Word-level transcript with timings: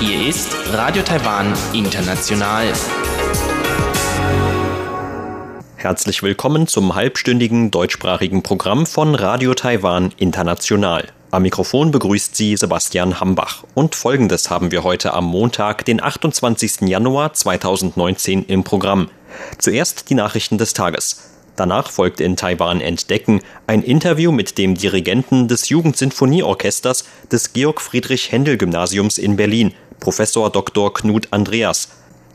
Hier 0.00 0.28
ist 0.28 0.56
Radio 0.72 1.04
Taiwan 1.04 1.54
International. 1.72 2.72
Herzlich 5.76 6.24
willkommen 6.24 6.66
zum 6.66 6.96
halbstündigen 6.96 7.70
deutschsprachigen 7.70 8.42
Programm 8.42 8.86
von 8.86 9.14
Radio 9.14 9.54
Taiwan 9.54 10.12
International. 10.16 11.12
Am 11.30 11.42
Mikrofon 11.42 11.92
begrüßt 11.92 12.34
Sie 12.34 12.56
Sebastian 12.56 13.20
Hambach. 13.20 13.62
Und 13.74 13.94
folgendes 13.94 14.50
haben 14.50 14.72
wir 14.72 14.82
heute 14.82 15.14
am 15.14 15.26
Montag, 15.26 15.84
den 15.84 16.02
28. 16.02 16.80
Januar 16.88 17.34
2019 17.34 18.46
im 18.46 18.64
Programm. 18.64 19.10
Zuerst 19.58 20.10
die 20.10 20.16
Nachrichten 20.16 20.58
des 20.58 20.72
Tages. 20.72 21.37
Danach 21.58 21.90
folgt 21.90 22.20
in 22.20 22.36
Taiwan 22.36 22.80
Entdecken 22.80 23.40
ein 23.66 23.82
Interview 23.82 24.30
mit 24.30 24.58
dem 24.58 24.76
Dirigenten 24.76 25.48
des 25.48 25.68
Jugendsinfonieorchesters 25.70 27.04
des 27.32 27.52
Georg 27.52 27.80
Friedrich 27.80 28.30
Händel 28.30 28.56
Gymnasiums 28.56 29.18
in 29.18 29.34
Berlin, 29.34 29.74
Professor 29.98 30.50
Dr. 30.52 30.94
Knut 30.94 31.26
Andreas. 31.32 31.88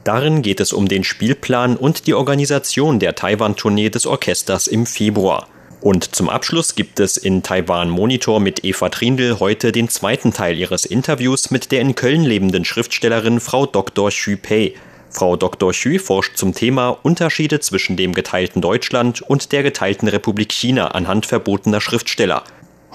Darin 0.04 0.42
geht 0.42 0.60
es 0.60 0.74
um 0.74 0.90
den 0.90 1.06
Spielplan 1.06 1.78
und 1.78 2.06
die 2.06 2.16
Organisation 2.16 3.00
der 3.00 3.16
Taiwan-Tournee 3.16 3.90
des 3.90 4.06
Orchesters 4.06 4.68
im 4.68 4.86
Februar. 4.86 5.48
Und 5.80 6.14
zum 6.14 6.28
Abschluss 6.28 6.76
gibt 6.76 7.00
es 7.00 7.16
in 7.16 7.44
Taiwan 7.44 7.90
Monitor 7.90 8.42
mit 8.42 8.66
Eva 8.66 8.90
Trindl 8.90 9.40
heute 9.40 9.72
den 9.72 9.88
zweiten 9.88 10.34
Teil 10.34 10.58
ihres 10.58 10.84
Interviews 10.84 11.50
mit 11.50 11.72
der 11.72 11.80
in 11.80 11.96
Köln 11.96 12.24
lebenden 12.24 12.66
Schriftstellerin 12.66 13.40
Frau 13.40 13.66
Dr. 13.68 14.10
Xu 14.10 14.36
Pei. 14.36 14.74
Frau 15.14 15.36
Dr. 15.36 15.72
Xu 15.72 16.00
forscht 16.00 16.38
zum 16.38 16.54
Thema 16.54 16.90
Unterschiede 16.90 17.60
zwischen 17.60 17.96
dem 17.96 18.14
geteilten 18.14 18.62
Deutschland 18.62 19.22
und 19.22 19.52
der 19.52 19.62
geteilten 19.62 20.08
Republik 20.08 20.52
China 20.52 20.88
anhand 20.90 21.28
verbotener 21.28 21.82
Schriftsteller. 21.82 22.44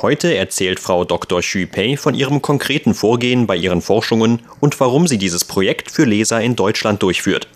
Heute 0.03 0.35
erzählt 0.35 0.81
Frau 0.81 1.05
Dr. 1.05 1.41
Xu 1.41 1.67
Pei 1.67 1.97
von 1.97 2.15
ihrem 2.15 2.43
konkreten 2.43 2.95
Vorgehen 2.95 3.47
bei 3.47 3.57
ihren 3.57 3.83
Forschungen 3.83 4.43
und 4.61 4.79
warum 4.81 5.07
sie 5.07 5.19
dieses 5.19 5.45
Projekt 5.45 5.91
für 5.91 6.05
Leser 6.05 6.41
in 6.41 6.57
Deutschland 6.57 7.03
durchführt. 7.03 7.49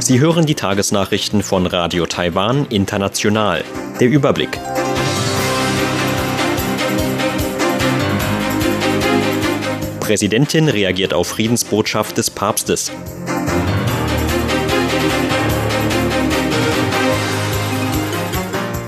Sie 0.00 0.20
hören 0.20 0.46
die 0.46 0.54
Tagesnachrichten 0.54 1.42
von 1.42 1.66
Radio 1.66 2.06
Taiwan 2.06 2.66
International. 2.66 3.64
Der 3.98 4.08
Überblick. 4.08 4.60
Präsidentin 10.06 10.68
reagiert 10.68 11.12
auf 11.12 11.26
Friedensbotschaft 11.26 12.16
des 12.16 12.30
Papstes. 12.30 12.92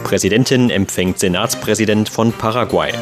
Präsidentin 0.04 0.70
empfängt 0.70 1.18
Senatspräsident 1.18 2.08
von 2.08 2.30
Paraguay. 2.30 2.92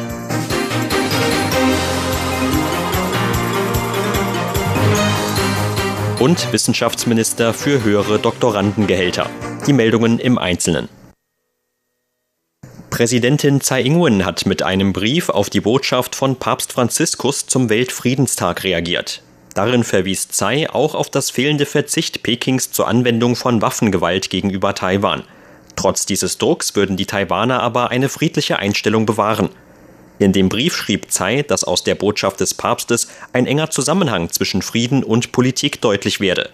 Und 6.19 6.51
Wissenschaftsminister 6.51 7.53
für 7.53 7.83
höhere 7.83 8.17
Doktorandengehälter. 8.17 9.29
Die 9.67 9.73
Meldungen 9.73 10.17
im 10.17 10.39
Einzelnen. 10.39 10.89
Präsidentin 12.89 13.61
Tsai 13.61 13.81
Ing-wen 13.81 14.25
hat 14.25 14.45
mit 14.45 14.63
einem 14.63 14.93
Brief 14.93 15.29
auf 15.29 15.49
die 15.49 15.61
Botschaft 15.61 16.15
von 16.15 16.35
Papst 16.37 16.73
Franziskus 16.73 17.45
zum 17.45 17.69
Weltfriedenstag 17.69 18.63
reagiert. 18.63 19.21
Darin 19.53 19.83
verwies 19.83 20.29
Tsai 20.29 20.69
auch 20.69 20.95
auf 20.95 21.09
das 21.09 21.29
fehlende 21.29 21.65
Verzicht 21.65 22.23
Pekings 22.23 22.71
zur 22.71 22.87
Anwendung 22.87 23.35
von 23.35 23.61
Waffengewalt 23.61 24.29
gegenüber 24.29 24.73
Taiwan– 24.73 25.23
Trotz 25.77 26.07
dieses 26.07 26.39
Drucks 26.39 26.75
würden 26.75 26.97
die 26.97 27.05
Taiwaner 27.05 27.61
aber 27.61 27.91
eine 27.91 28.09
friedliche 28.09 28.57
Einstellung 28.57 29.05
bewahren. 29.05 29.49
In 30.17 30.33
dem 30.33 30.49
Brief 30.49 30.75
schrieb 30.75 31.11
Tsai, 31.11 31.43
dass 31.43 31.63
aus 31.63 31.83
der 31.83 31.93
Botschaft 31.93 32.39
des 32.39 32.55
Papstes 32.55 33.07
ein 33.31 33.45
enger 33.45 33.69
Zusammenhang 33.69 34.31
zwischen 34.31 34.63
Frieden 34.63 35.03
und 35.03 35.31
Politik 35.31 35.79
deutlich 35.79 36.19
werde. 36.19 36.49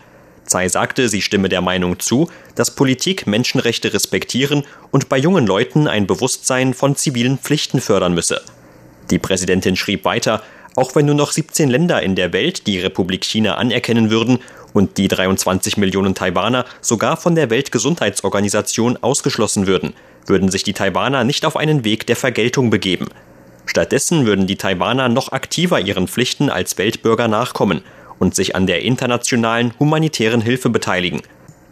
Tsai 0.54 0.70
sagte, 0.70 1.10
sie 1.10 1.24
stimme 1.24 1.50
der 1.50 1.62
Meinung 1.62 2.00
zu, 2.00 2.30
dass 2.54 2.76
Politik 2.76 3.26
Menschenrechte 3.26 3.92
respektieren 3.92 4.64
und 4.92 5.10
bei 5.10 5.18
jungen 5.18 5.48
Leuten 5.48 5.88
ein 5.88 6.06
Bewusstsein 6.06 6.76
von 6.76 6.96
zivilen 6.96 7.40
Pflichten 7.40 7.82
fördern 7.82 8.14
müsse. 8.14 8.40
Die 9.10 9.18
Präsidentin 9.18 9.76
schrieb 9.76 10.06
weiter, 10.06 10.44
auch 10.76 10.94
wenn 10.94 11.08
nur 11.08 11.16
noch 11.16 11.32
17 11.32 11.72
Länder 11.72 12.04
in 12.04 12.14
der 12.14 12.34
Welt 12.34 12.68
die 12.68 12.80
Republik 12.80 13.26
China 13.26 13.56
anerkennen 13.56 14.12
würden 14.12 14.38
und 14.74 15.00
die 15.00 15.08
23 15.08 15.78
Millionen 15.78 16.14
Taiwaner 16.14 16.66
sogar 16.82 17.18
von 17.18 17.34
der 17.34 17.50
Weltgesundheitsorganisation 17.50 18.98
ausgeschlossen 19.02 19.66
würden, 19.66 19.96
würden 20.28 20.52
sich 20.52 20.62
die 20.62 20.74
Taiwaner 20.74 21.24
nicht 21.24 21.48
auf 21.48 21.58
einen 21.58 21.84
Weg 21.84 22.06
der 22.06 22.16
Vergeltung 22.16 22.70
begeben. 22.70 23.08
Stattdessen 23.66 24.28
würden 24.28 24.46
die 24.46 24.58
Taiwaner 24.58 25.10
noch 25.10 25.32
aktiver 25.32 25.80
ihren 25.80 26.08
Pflichten 26.08 26.52
als 26.52 26.78
Weltbürger 26.78 27.28
nachkommen 27.28 27.82
und 28.20 28.36
sich 28.36 28.56
an 28.56 28.68
der 28.68 28.82
internationalen 28.84 29.74
humanitären 29.80 30.42
Hilfe 30.42 30.70
beteiligen. 30.70 31.22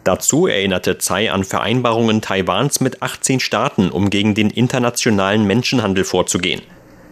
Dazu 0.03 0.47
erinnerte 0.47 0.97
Tsai 0.97 1.31
an 1.31 1.44
Vereinbarungen 1.44 2.22
Taiwans 2.22 2.79
mit 2.79 3.03
18 3.03 3.40
Staaten, 3.40 3.90
um 3.90 4.09
gegen 4.09 4.34
den 4.34 4.50
internationalen 4.50 5.46
Menschenhandel 5.46 6.03
vorzugehen. 6.03 6.62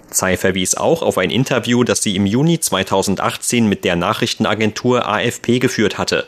Tsai 0.10 0.38
verwies 0.38 0.76
auch 0.76 1.04
auf 1.04 1.20
ein 1.20 1.30
Interview, 1.30 1.84
das 1.84 2.02
sie 2.02 2.16
im 2.16 2.26
Juni 2.26 2.60
2018 2.60 3.68
mit 3.68 3.84
der 3.84 3.96
Nachrichtenagentur 3.96 5.08
AFP 5.08 5.60
geführt 5.60 6.00
hatte. 6.00 6.26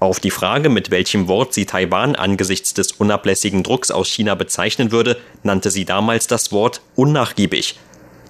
Auf 0.00 0.20
die 0.20 0.30
Frage, 0.30 0.68
mit 0.68 0.90
welchem 0.90 1.28
Wort 1.28 1.54
sie 1.54 1.64
Taiwan 1.64 2.16
angesichts 2.16 2.74
des 2.74 2.92
unablässigen 2.92 3.62
Drucks 3.62 3.90
aus 3.90 4.08
China 4.08 4.34
bezeichnen 4.34 4.90
würde, 4.90 5.16
nannte 5.44 5.70
sie 5.70 5.84
damals 5.84 6.26
das 6.26 6.52
Wort 6.52 6.82
unnachgiebig. 6.96 7.78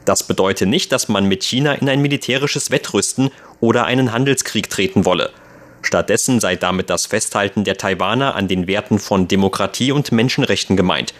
Das 0.04 0.22
bedeutet 0.24 0.68
nicht, 0.68 0.92
dass 0.92 1.08
man 1.08 1.26
mit 1.26 1.44
China 1.44 1.74
in 1.74 1.88
ein 1.88 2.02
militärisches 2.02 2.70
Wettrüsten 2.70 3.30
oder 3.60 3.84
einen 3.84 4.12
Handelskrieg 4.12 4.68
treten 4.68 5.04
wolle. 5.04 5.30
Stattdessen 5.82 6.40
sei 6.40 6.56
damit 6.56 6.90
das 6.90 7.06
Festhalten 7.06 7.64
der 7.64 7.76
Taiwaner 7.76 8.34
an 8.34 8.48
den 8.48 8.66
Werten 8.66 8.98
von 8.98 9.28
Demokratie 9.28 9.92
und 9.92 10.12
Menschenrechten 10.12 10.76
gemeint, 10.76 11.12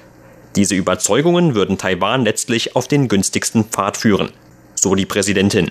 diese 0.57 0.75
Überzeugungen 0.75 1.55
würden 1.55 1.79
Taiwan 1.79 2.25
letztlich 2.25 2.77
auf 2.77 2.87
den 2.87 3.09
günstigsten 3.09 3.65
Pfad 3.65 3.97
führen, 3.97 4.31
so 4.75 4.95
die 4.95 5.07
Präsidentin. 5.07 5.71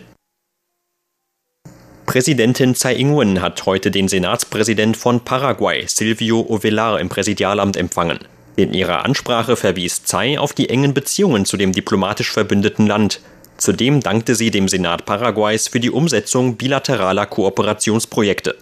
Präsidentin 2.08 2.74
Tsai 2.74 2.96
Ing-wen 2.96 3.42
hat 3.42 3.66
heute 3.68 3.92
den 3.92 4.08
Senatspräsident 4.08 4.98
von 4.98 5.24
Paraguay, 5.24 5.86
Silvio 5.88 6.42
Ovelar, 6.42 7.00
im 7.00 7.10
Präsidialamt 7.10 7.78
empfangen. 7.78 8.20
In 8.56 8.74
ihrer 8.74 9.06
Ansprache 9.06 9.56
verwies 9.56 10.04
Tsai 10.04 10.38
auf 10.38 10.54
die 10.54 10.70
engen 10.70 10.94
Beziehungen 10.94 11.46
zu 11.46 11.58
dem 11.58 11.72
diplomatisch 11.72 12.32
verbündeten 12.32 12.88
Land 12.88 13.22
Zudem 13.62 14.00
dankte 14.00 14.34
sie 14.34 14.50
dem 14.50 14.68
Senat 14.68 15.06
Paraguays 15.06 15.68
für 15.68 15.80
die 15.80 15.92
Umsetzung 15.92 16.56
bilateraler 16.56 17.28
Kooperationsprojekte. 17.28 18.56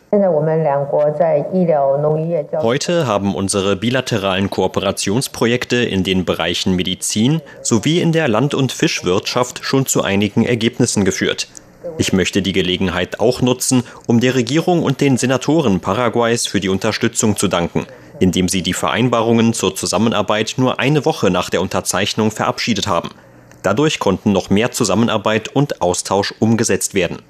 Heute 2.61 3.07
haben 3.07 3.33
unsere 3.33 3.77
bilateralen 3.77 4.49
Kooperationsprojekte 4.49 5.77
in 5.77 6.03
den 6.03 6.25
Bereichen 6.25 6.75
Medizin 6.75 7.41
sowie 7.61 8.01
in 8.01 8.11
der 8.11 8.27
Land- 8.27 8.53
und 8.53 8.73
Fischwirtschaft 8.73 9.63
schon 9.63 9.85
zu 9.85 10.01
einigen 10.01 10.45
Ergebnissen 10.45 11.05
geführt. 11.05 11.47
Ich 11.97 12.11
möchte 12.11 12.41
die 12.41 12.51
Gelegenheit 12.51 13.21
auch 13.21 13.41
nutzen, 13.41 13.83
um 14.05 14.19
der 14.19 14.35
Regierung 14.35 14.83
und 14.83 14.99
den 14.99 15.15
Senatoren 15.15 15.79
Paraguays 15.79 16.45
für 16.45 16.59
die 16.59 16.67
Unterstützung 16.67 17.37
zu 17.37 17.47
danken, 17.47 17.87
indem 18.19 18.47
sie 18.47 18.61
die 18.61 18.73
Vereinbarungen 18.73 19.53
zur 19.53 19.75
Zusammenarbeit 19.75 20.55
nur 20.57 20.79
eine 20.79 21.05
Woche 21.05 21.29
nach 21.29 21.49
der 21.49 21.61
Unterzeichnung 21.61 22.31
verabschiedet 22.31 22.87
haben. 22.87 23.09
Dadurch 23.63 23.99
konnten 23.99 24.31
noch 24.31 24.49
mehr 24.49 24.71
Zusammenarbeit 24.71 25.49
und 25.49 25.81
Austausch 25.81 26.33
umgesetzt 26.39 26.93
werden. 26.93 27.21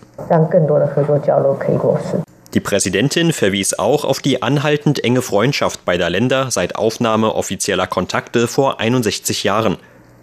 Die 2.53 2.59
Präsidentin 2.59 3.31
verwies 3.31 3.77
auch 3.77 4.05
auf 4.05 4.19
die 4.19 4.41
anhaltend 4.41 5.03
enge 5.03 5.21
Freundschaft 5.21 5.85
beider 5.85 6.09
Länder 6.09 6.49
seit 6.49 6.75
Aufnahme 6.75 7.35
offizieller 7.35 7.85
Kontakte 7.87 8.47
vor 8.47 8.79
61 8.79 9.43
Jahren. 9.43 9.77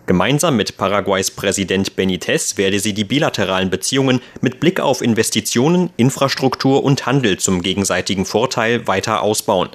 Gemeinsam 0.06 0.56
mit 0.56 0.76
Paraguays 0.76 1.32
Präsident 1.32 1.96
Benitez 1.96 2.56
werde 2.56 2.78
sie 2.78 2.94
die 2.94 3.04
bilateralen 3.04 3.70
Beziehungen 3.70 4.20
mit 4.40 4.60
Blick 4.60 4.80
auf 4.80 5.02
Investitionen, 5.02 5.90
Infrastruktur 5.96 6.84
und 6.84 7.06
Handel 7.06 7.38
zum 7.38 7.62
gegenseitigen 7.62 8.24
Vorteil 8.24 8.86
weiter 8.86 9.22
ausbauen. 9.22 9.68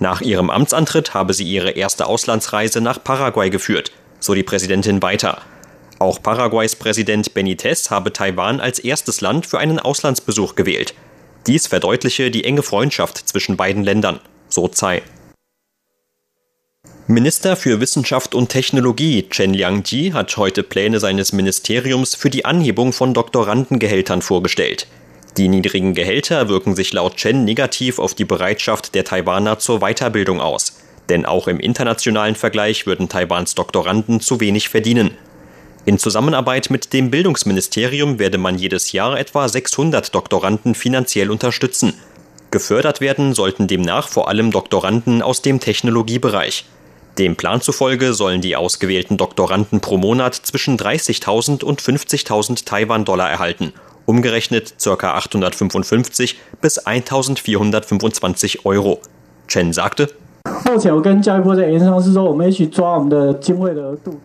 Nach 0.00 0.22
ihrem 0.22 0.48
Amtsantritt 0.48 1.12
habe 1.12 1.34
sie 1.34 1.44
ihre 1.44 1.72
erste 1.72 2.06
Auslandsreise 2.06 2.80
nach 2.80 3.04
Paraguay 3.04 3.50
geführt, 3.50 3.92
so 4.18 4.34
die 4.34 4.42
Präsidentin 4.42 5.02
weiter. 5.02 5.42
Auch 5.98 6.22
Paraguays 6.22 6.74
Präsident 6.74 7.34
Benitez 7.34 7.90
habe 7.90 8.10
Taiwan 8.10 8.60
als 8.60 8.78
erstes 8.78 9.20
Land 9.20 9.44
für 9.44 9.58
einen 9.58 9.78
Auslandsbesuch 9.78 10.54
gewählt. 10.54 10.94
Dies 11.46 11.66
verdeutliche 11.66 12.30
die 12.30 12.44
enge 12.44 12.62
Freundschaft 12.62 13.28
zwischen 13.28 13.58
beiden 13.58 13.84
Ländern, 13.84 14.20
so 14.48 14.66
Tsai. 14.68 15.02
Minister 17.06 17.56
für 17.56 17.80
Wissenschaft 17.80 18.34
und 18.34 18.48
Technologie 18.48 19.28
Chen 19.28 19.52
Liangji 19.52 20.12
hat 20.12 20.34
heute 20.38 20.62
Pläne 20.62 20.98
seines 20.98 21.32
Ministeriums 21.32 22.14
für 22.14 22.30
die 22.30 22.46
Anhebung 22.46 22.94
von 22.94 23.12
Doktorandengehältern 23.12 24.22
vorgestellt. 24.22 24.86
Die 25.36 25.48
niedrigen 25.48 25.94
Gehälter 25.94 26.48
wirken 26.48 26.74
sich 26.74 26.92
laut 26.92 27.16
Chen 27.16 27.44
negativ 27.44 27.98
auf 27.98 28.14
die 28.14 28.24
Bereitschaft 28.24 28.94
der 28.94 29.04
Taiwaner 29.04 29.58
zur 29.58 29.80
Weiterbildung 29.80 30.40
aus. 30.40 30.80
Denn 31.08 31.24
auch 31.24 31.48
im 31.48 31.60
internationalen 31.60 32.34
Vergleich 32.34 32.86
würden 32.86 33.08
Taiwans 33.08 33.54
Doktoranden 33.54 34.20
zu 34.20 34.40
wenig 34.40 34.68
verdienen. 34.68 35.16
In 35.86 35.98
Zusammenarbeit 35.98 36.70
mit 36.70 36.92
dem 36.92 37.10
Bildungsministerium 37.10 38.18
werde 38.18 38.38
man 38.38 38.58
jedes 38.58 38.92
Jahr 38.92 39.18
etwa 39.18 39.48
600 39.48 40.14
Doktoranden 40.14 40.74
finanziell 40.74 41.30
unterstützen. 41.30 41.94
Gefördert 42.50 43.00
werden 43.00 43.32
sollten 43.32 43.66
demnach 43.66 44.08
vor 44.08 44.28
allem 44.28 44.50
Doktoranden 44.50 45.22
aus 45.22 45.40
dem 45.42 45.60
Technologiebereich. 45.60 46.64
Dem 47.18 47.36
Plan 47.36 47.60
zufolge 47.60 48.12
sollen 48.12 48.40
die 48.40 48.56
ausgewählten 48.56 49.16
Doktoranden 49.16 49.80
pro 49.80 49.96
Monat 49.96 50.34
zwischen 50.34 50.78
30.000 50.78 51.64
und 51.64 51.80
50.000 51.80 52.64
Taiwan-Dollar 52.64 53.30
erhalten, 53.30 53.72
umgerechnet 54.06 54.74
ca. 54.82 55.14
855 55.14 56.38
bis 56.60 56.86
1.425 56.86 58.64
Euro. 58.64 59.00
Chen 59.46 59.72
sagte, 59.72 60.08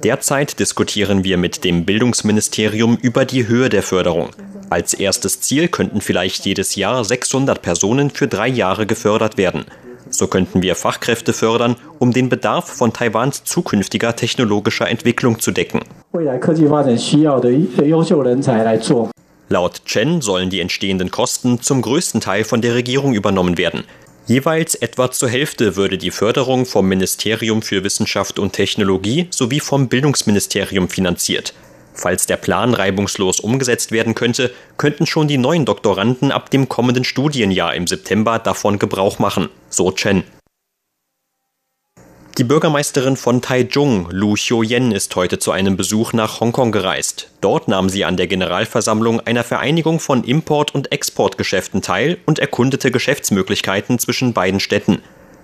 Derzeit 0.04 0.60
diskutieren 0.60 1.24
wir 1.24 1.38
mit 1.38 1.64
dem 1.64 1.86
Bildungsministerium 1.86 2.98
über 3.02 3.26
die 3.26 3.48
Höhe 3.48 3.70
der 3.70 3.84
Förderung. 3.84 4.30
Als 4.70 4.94
erstes 4.94 5.42
Ziel 5.42 5.68
könnten 5.68 6.02
vielleicht 6.02 6.46
jedes 6.46 6.76
Jahr 6.76 7.04
600 7.04 7.62
Personen 7.62 8.10
für 8.10 8.28
drei 8.28 8.48
Jahre 8.48 8.86
gefördert 8.86 9.38
werden. 9.38 9.66
So 10.10 10.28
könnten 10.28 10.62
wir 10.62 10.76
Fachkräfte 10.76 11.34
fördern, 11.34 11.76
um 12.00 12.14
den 12.14 12.30
Bedarf 12.30 12.66
von 12.66 12.94
Taiwans 12.94 13.44
zukünftiger 13.44 14.16
technologischer 14.16 14.88
Entwicklung 14.88 15.40
zu 15.40 15.52
decken. 15.52 15.82
Laut 19.48 19.86
Chen 19.86 20.22
sollen 20.22 20.50
die 20.50 20.60
entstehenden 20.60 21.12
Kosten 21.12 21.62
zum 21.62 21.82
größten 21.82 22.20
Teil 22.20 22.44
von 22.44 22.62
der 22.62 22.74
Regierung 22.74 23.14
übernommen 23.14 23.58
werden. 23.58 23.84
Jeweils 24.26 24.74
etwa 24.74 25.12
zur 25.12 25.30
Hälfte 25.30 25.76
würde 25.76 26.00
die 26.00 26.10
Förderung 26.10 26.66
vom 26.66 26.88
Ministerium 26.88 27.62
für 27.62 27.84
Wissenschaft 27.84 28.40
und 28.40 28.54
Technologie 28.54 29.28
sowie 29.30 29.60
vom 29.60 29.88
Bildungsministerium 29.88 30.90
finanziert. 30.90 31.54
Falls 31.94 32.26
der 32.26 32.38
Plan 32.38 32.74
reibungslos 32.74 33.40
umgesetzt 33.40 33.92
werden 33.92 34.16
könnte, 34.16 34.52
könnten 34.78 35.06
schon 35.06 35.28
die 35.28 35.38
neuen 35.38 35.66
Doktoranden 35.66 36.32
ab 36.32 36.50
dem 36.50 36.68
kommenden 36.68 37.04
Studienjahr 37.04 37.76
im 37.76 37.86
September 37.86 38.40
davon 38.40 38.80
Gebrauch 38.80 39.20
machen, 39.20 39.50
so 39.70 39.92
Chen. 39.92 40.24
Die 42.38 42.44
Bürgermeisterin 42.44 43.16
von 43.16 43.42
Taichung, 43.42 44.10
Lu 44.12 44.34
Xiuyen, 44.34 44.92
ist 44.92 45.16
heute 45.16 45.40
zu 45.40 45.52
einem 45.52 45.78
Besuch 45.78 46.12
nach 46.12 46.42
Hongkong 46.42 46.74
gereist. 46.74 47.30
Dort 47.40 47.70
nahm 47.70 47.88
sie 47.88 48.04
an 48.04 48.18
der 48.18 48.28
Generalversammlung 48.28 49.22
einer 49.22 49.46
Vereinigung 49.46 50.02
von 50.02 50.22
Import- 50.26 50.76
und 50.76 50.92
Exportgeschäften 50.92 51.82
teil 51.82 52.18
und 52.26 52.40
erkundete 52.40 52.92
Geschäftsmöglichkeiten 52.92 54.00
zwischen 54.00 54.34
beiden 54.34 54.60
Städten. 54.60 55.02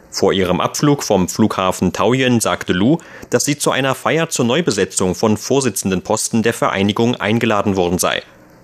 Vor 0.09 0.33
ihrem 0.33 0.59
Abflug 0.59 1.03
vom 1.03 1.29
Flughafen 1.29 1.93
Taoyuan 1.93 2.41
sagte 2.41 2.73
Lu, 2.73 2.97
dass 3.29 3.45
sie 3.45 3.57
zu 3.57 3.71
einer 3.71 3.95
Feier 3.95 4.27
zur 4.27 4.43
Neubesetzung 4.43 5.15
von 5.15 5.37
Vorsitzendenposten 5.37 6.43
der 6.43 6.53
Vereinigung 6.53 7.15
eingeladen 7.15 7.77
worden 7.77 7.99
sei. 7.99 8.21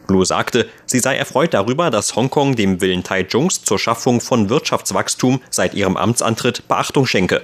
Lu 0.10 0.26
sagte, 0.26 0.68
sie 0.86 1.00
sei 1.00 1.16
erfreut 1.16 1.54
darüber, 1.54 1.92
dass 1.92 2.18
Hongkong 2.18 2.58
dem 2.58 2.82
Willen 2.82 3.04
Taichungs 3.04 3.64
zur 3.64 3.80
Schaffung 3.80 4.20
von 4.20 4.50
Wirtschaftswachstum 4.50 5.42
seit 5.50 5.76
ihrem 5.76 5.96
Amtsantritt 5.96 6.68
Beachtung 6.68 7.06
schenke. 7.06 7.42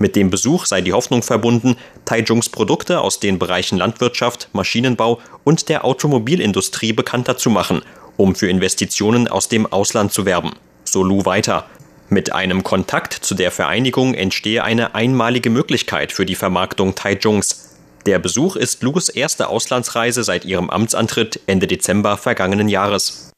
Mit 0.00 0.16
dem 0.16 0.30
Besuch 0.30 0.64
sei 0.64 0.80
die 0.80 0.94
Hoffnung 0.94 1.22
verbunden, 1.22 1.76
Taichungs 2.06 2.48
Produkte 2.48 3.02
aus 3.02 3.20
den 3.20 3.38
Bereichen 3.38 3.76
Landwirtschaft, 3.76 4.48
Maschinenbau 4.54 5.20
und 5.44 5.68
der 5.68 5.84
Automobilindustrie 5.84 6.94
bekannter 6.94 7.36
zu 7.36 7.50
machen, 7.50 7.82
um 8.16 8.34
für 8.34 8.48
Investitionen 8.48 9.28
aus 9.28 9.48
dem 9.48 9.70
Ausland 9.70 10.10
zu 10.10 10.24
werben. 10.24 10.52
So 10.84 11.02
Lu 11.02 11.26
weiter. 11.26 11.66
Mit 12.08 12.32
einem 12.32 12.62
Kontakt 12.64 13.12
zu 13.12 13.34
der 13.34 13.50
Vereinigung 13.50 14.14
entstehe 14.14 14.64
eine 14.64 14.94
einmalige 14.94 15.50
Möglichkeit 15.50 16.12
für 16.12 16.24
die 16.24 16.34
Vermarktung 16.34 16.94
Taichungs. 16.94 17.76
Der 18.06 18.18
Besuch 18.18 18.56
ist 18.56 18.82
Lus 18.82 19.10
erste 19.10 19.48
Auslandsreise 19.48 20.24
seit 20.24 20.46
ihrem 20.46 20.70
Amtsantritt 20.70 21.40
Ende 21.46 21.66
Dezember 21.66 22.16
vergangenen 22.16 22.70
Jahres. 22.70 23.29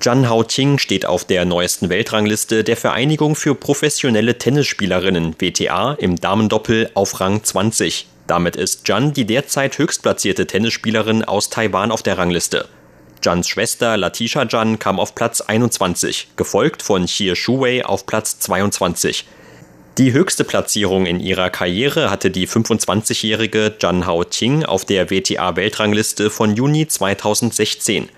Zhan 0.00 0.28
Haoting 0.28 0.78
steht 0.78 1.06
auf 1.06 1.24
der 1.24 1.44
neuesten 1.44 1.88
Weltrangliste 1.88 2.62
der 2.62 2.76
Vereinigung 2.76 3.34
für 3.34 3.56
professionelle 3.56 4.38
Tennisspielerinnen 4.38 5.34
WTA 5.40 5.94
im 5.94 6.14
Damendoppel 6.20 6.90
auf 6.94 7.18
Rang 7.18 7.42
20. 7.42 8.06
Damit 8.28 8.54
ist 8.54 8.86
Zhan 8.86 9.12
die 9.12 9.24
derzeit 9.24 9.76
höchstplatzierte 9.76 10.46
Tennisspielerin 10.46 11.24
aus 11.24 11.50
Taiwan 11.50 11.90
auf 11.90 12.04
der 12.04 12.16
Rangliste. 12.16 12.68
Zhans 13.22 13.48
Schwester 13.48 13.96
Latisha 13.96 14.48
Zhan 14.48 14.78
kam 14.78 15.00
auf 15.00 15.16
Platz 15.16 15.40
21, 15.40 16.28
gefolgt 16.36 16.82
von 16.82 17.06
Xie 17.06 17.34
Shuwei 17.34 17.84
auf 17.84 18.06
Platz 18.06 18.38
22. 18.38 19.24
Die 19.98 20.12
höchste 20.12 20.44
Platzierung 20.44 21.06
in 21.06 21.18
ihrer 21.18 21.50
Karriere 21.50 22.08
hatte 22.08 22.30
die 22.30 22.46
25-jährige 22.46 23.74
Zhan 23.80 24.06
Haoting 24.06 24.64
auf 24.64 24.84
der 24.84 25.10
WTA-Weltrangliste 25.10 26.30
von 26.30 26.54
Juni 26.54 26.86
2016. 26.86 28.08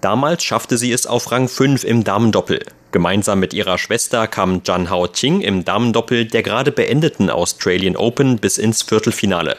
Damals 0.00 0.42
schaffte 0.42 0.78
sie 0.78 0.92
es 0.92 1.06
auf 1.06 1.30
Rang 1.30 1.48
5 1.48 1.84
im 1.84 2.04
Damendoppel. 2.04 2.64
Gemeinsam 2.90 3.38
mit 3.38 3.52
ihrer 3.52 3.76
Schwester 3.76 4.26
kam 4.26 4.64
Zhan 4.64 4.88
Hao 4.88 5.06
Qing 5.06 5.42
im 5.42 5.64
Damendoppel 5.64 6.24
der 6.24 6.42
gerade 6.42 6.72
beendeten 6.72 7.28
Australian 7.28 7.96
Open 7.96 8.38
bis 8.38 8.56
ins 8.56 8.82
Viertelfinale. 8.82 9.58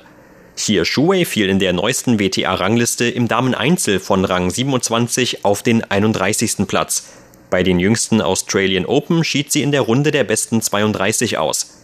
Xie 0.56 0.84
Shuwei 0.84 1.26
fiel 1.26 1.48
in 1.48 1.60
der 1.60 1.74
neuesten 1.74 2.20
WTA-Rangliste 2.20 3.06
im 3.06 3.28
Dameneinzel 3.28 4.00
von 4.00 4.26
Rang 4.26 4.50
27 4.50 5.46
auf 5.46 5.64
den 5.64 5.84
31. 5.84 6.68
Platz. 6.68 7.14
Bei 7.50 7.64
den 7.64 7.80
jüngsten 7.80 8.22
Australian 8.22 8.86
Open 8.86 9.24
schied 9.24 9.52
sie 9.52 9.62
in 9.62 9.72
der 9.72 9.82
Runde 9.82 10.12
der 10.12 10.24
besten 10.24 10.62
32 10.62 11.38
aus. 11.38 11.78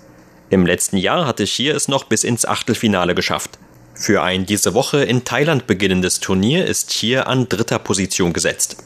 Im 0.49 0.65
letzten 0.65 0.97
Jahr 0.97 1.25
hatte 1.27 1.43
Xie 1.43 1.69
es 1.69 1.87
noch 1.87 2.05
bis 2.05 2.23
ins 2.23 2.45
Achtelfinale 2.45 3.15
geschafft. 3.15 3.59
Für 3.99 4.21
ein 4.21 4.45
diese 4.45 4.75
Woche 4.75 5.03
in 5.03 5.25
Thailand 5.25 5.65
beginnendes 5.65 6.19
Turnier 6.19 6.65
ist 6.65 6.91
hier 6.91 7.27
an 7.27 7.49
dritter 7.49 7.79
Position 7.79 8.31
gesetzt. 8.31 8.77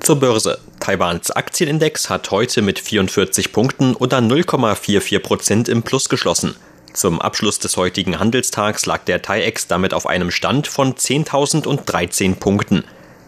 Zur 0.00 0.18
Börse. 0.18 0.58
Taiwans 0.80 1.30
Aktienindex 1.30 2.08
hat 2.08 2.30
heute 2.30 2.62
mit 2.62 2.78
44 2.78 3.52
Punkten 3.52 3.94
oder 3.94 4.18
0,44 4.18 5.18
Prozent 5.18 5.68
im 5.68 5.82
Plus 5.82 6.08
geschlossen. 6.08 6.56
Zum 6.94 7.20
Abschluss 7.20 7.58
des 7.58 7.76
heutigen 7.76 8.18
Handelstags 8.18 8.86
lag 8.86 9.04
der 9.04 9.20
TAIEX 9.20 9.66
damit 9.66 9.92
auf 9.92 10.06
einem 10.06 10.30
Stand 10.30 10.66
von 10.66 10.94
10.013 10.94 12.36
Punkten. 12.36 12.84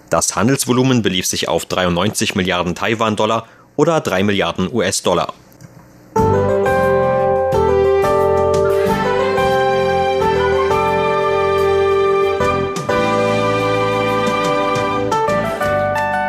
Das 0.08 0.34
Handelsvolumen 0.36 1.02
belief 1.02 1.26
sich 1.26 1.48
auf 1.48 1.66
93 1.66 2.34
Milliarden 2.34 2.74
Taiwan-Dollar 2.74 3.46
oder 3.76 4.00
3 4.00 4.22
Milliarden 4.22 4.72
US-Dollar. 4.72 5.34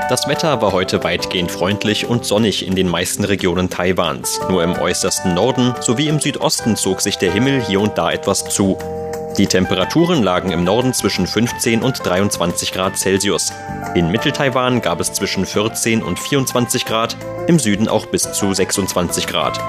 Das 0.10 0.28
Wetter 0.28 0.60
war 0.60 0.72
heute 0.72 1.04
weitgehend 1.04 1.52
freundlich 1.52 2.08
und 2.08 2.26
sonnig 2.26 2.66
in 2.66 2.74
den 2.76 2.90
meisten 2.90 3.24
Regionen 3.24 3.70
Taiwans. 3.70 4.40
Nur 4.50 4.64
im 4.64 4.74
äußersten 4.74 5.36
Norden 5.36 5.76
sowie 5.82 6.08
im 6.08 6.20
Südosten 6.20 6.76
zog 6.76 7.02
sich 7.02 7.20
der 7.20 7.32
Himmel 7.32 7.62
hier 7.62 7.80
und 7.80 7.96
da 7.96 8.12
etwas 8.12 8.46
zu. 8.46 8.76
Die 9.38 9.46
Temperaturen 9.46 10.24
lagen 10.24 10.50
im 10.52 10.64
Norden 10.64 10.96
zwischen 10.96 11.28
15 11.28 11.84
und 11.84 12.04
23 12.04 12.72
Grad 12.72 12.98
Celsius. 12.98 13.54
In 13.94 14.10
Mitteltaiwan 14.10 14.82
gab 14.82 15.00
es 15.00 15.14
zwischen 15.14 15.46
14 15.46 16.02
und 16.02 16.20
24 16.20 16.86
Grad, 16.86 17.16
im 17.46 17.60
Süden 17.60 17.88
auch 17.88 18.08
bis 18.08 18.32
zu 18.32 18.52
26 18.52 19.28
Grad. 19.28 19.60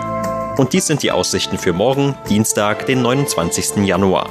Und 0.58 0.72
dies 0.72 0.86
sind 0.86 1.02
die 1.02 1.12
Aussichten 1.12 1.58
für 1.58 1.74
morgen, 1.74 2.14
Dienstag, 2.30 2.86
den 2.86 3.02
29. 3.02 3.84
Januar. 3.84 4.30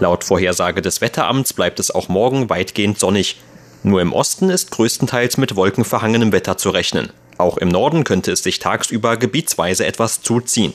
Laut 0.00 0.24
Vorhersage 0.24 0.82
des 0.82 1.00
Wetteramts 1.00 1.52
bleibt 1.52 1.78
es 1.78 1.92
auch 1.92 2.08
morgen 2.08 2.50
weitgehend 2.50 2.98
sonnig. 2.98 3.36
Nur 3.82 4.00
im 4.00 4.12
Osten 4.12 4.50
ist 4.50 4.70
größtenteils 4.70 5.36
mit 5.36 5.56
wolkenverhangenem 5.56 6.32
Wetter 6.32 6.56
zu 6.56 6.70
rechnen. 6.70 7.10
Auch 7.38 7.56
im 7.56 7.68
Norden 7.68 8.04
könnte 8.04 8.32
es 8.32 8.42
sich 8.42 8.58
tagsüber 8.58 9.16
gebietsweise 9.16 9.86
etwas 9.86 10.22
zuziehen. 10.22 10.74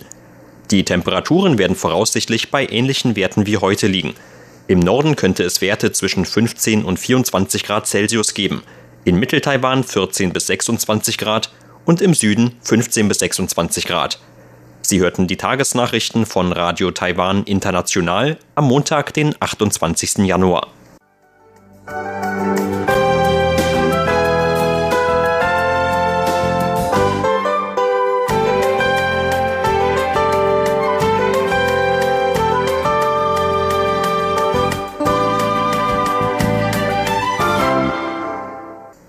Die 0.71 0.85
Temperaturen 0.85 1.57
werden 1.57 1.75
voraussichtlich 1.75 2.49
bei 2.49 2.65
ähnlichen 2.65 3.15
Werten 3.15 3.45
wie 3.45 3.57
heute 3.57 3.87
liegen. 3.87 4.13
Im 4.67 4.79
Norden 4.79 5.17
könnte 5.17 5.43
es 5.43 5.59
Werte 5.59 5.91
zwischen 5.91 6.25
15 6.25 6.85
und 6.85 6.97
24 6.97 7.63
Grad 7.63 7.85
Celsius 7.85 8.33
geben, 8.33 8.63
in 9.03 9.19
Mitteltaiwan 9.19 9.83
14 9.83 10.31
bis 10.31 10.47
26 10.47 11.17
Grad 11.17 11.51
und 11.85 12.01
im 12.01 12.13
Süden 12.13 12.57
15 12.61 13.09
bis 13.09 13.19
26 13.19 13.85
Grad. 13.85 14.19
Sie 14.81 14.99
hörten 14.99 15.27
die 15.27 15.37
Tagesnachrichten 15.37 16.25
von 16.25 16.53
Radio 16.53 16.91
Taiwan 16.91 17.43
International 17.43 18.37
am 18.55 18.65
Montag, 18.65 19.13
den 19.13 19.35
28. 19.39 20.19
Januar. 20.19 20.67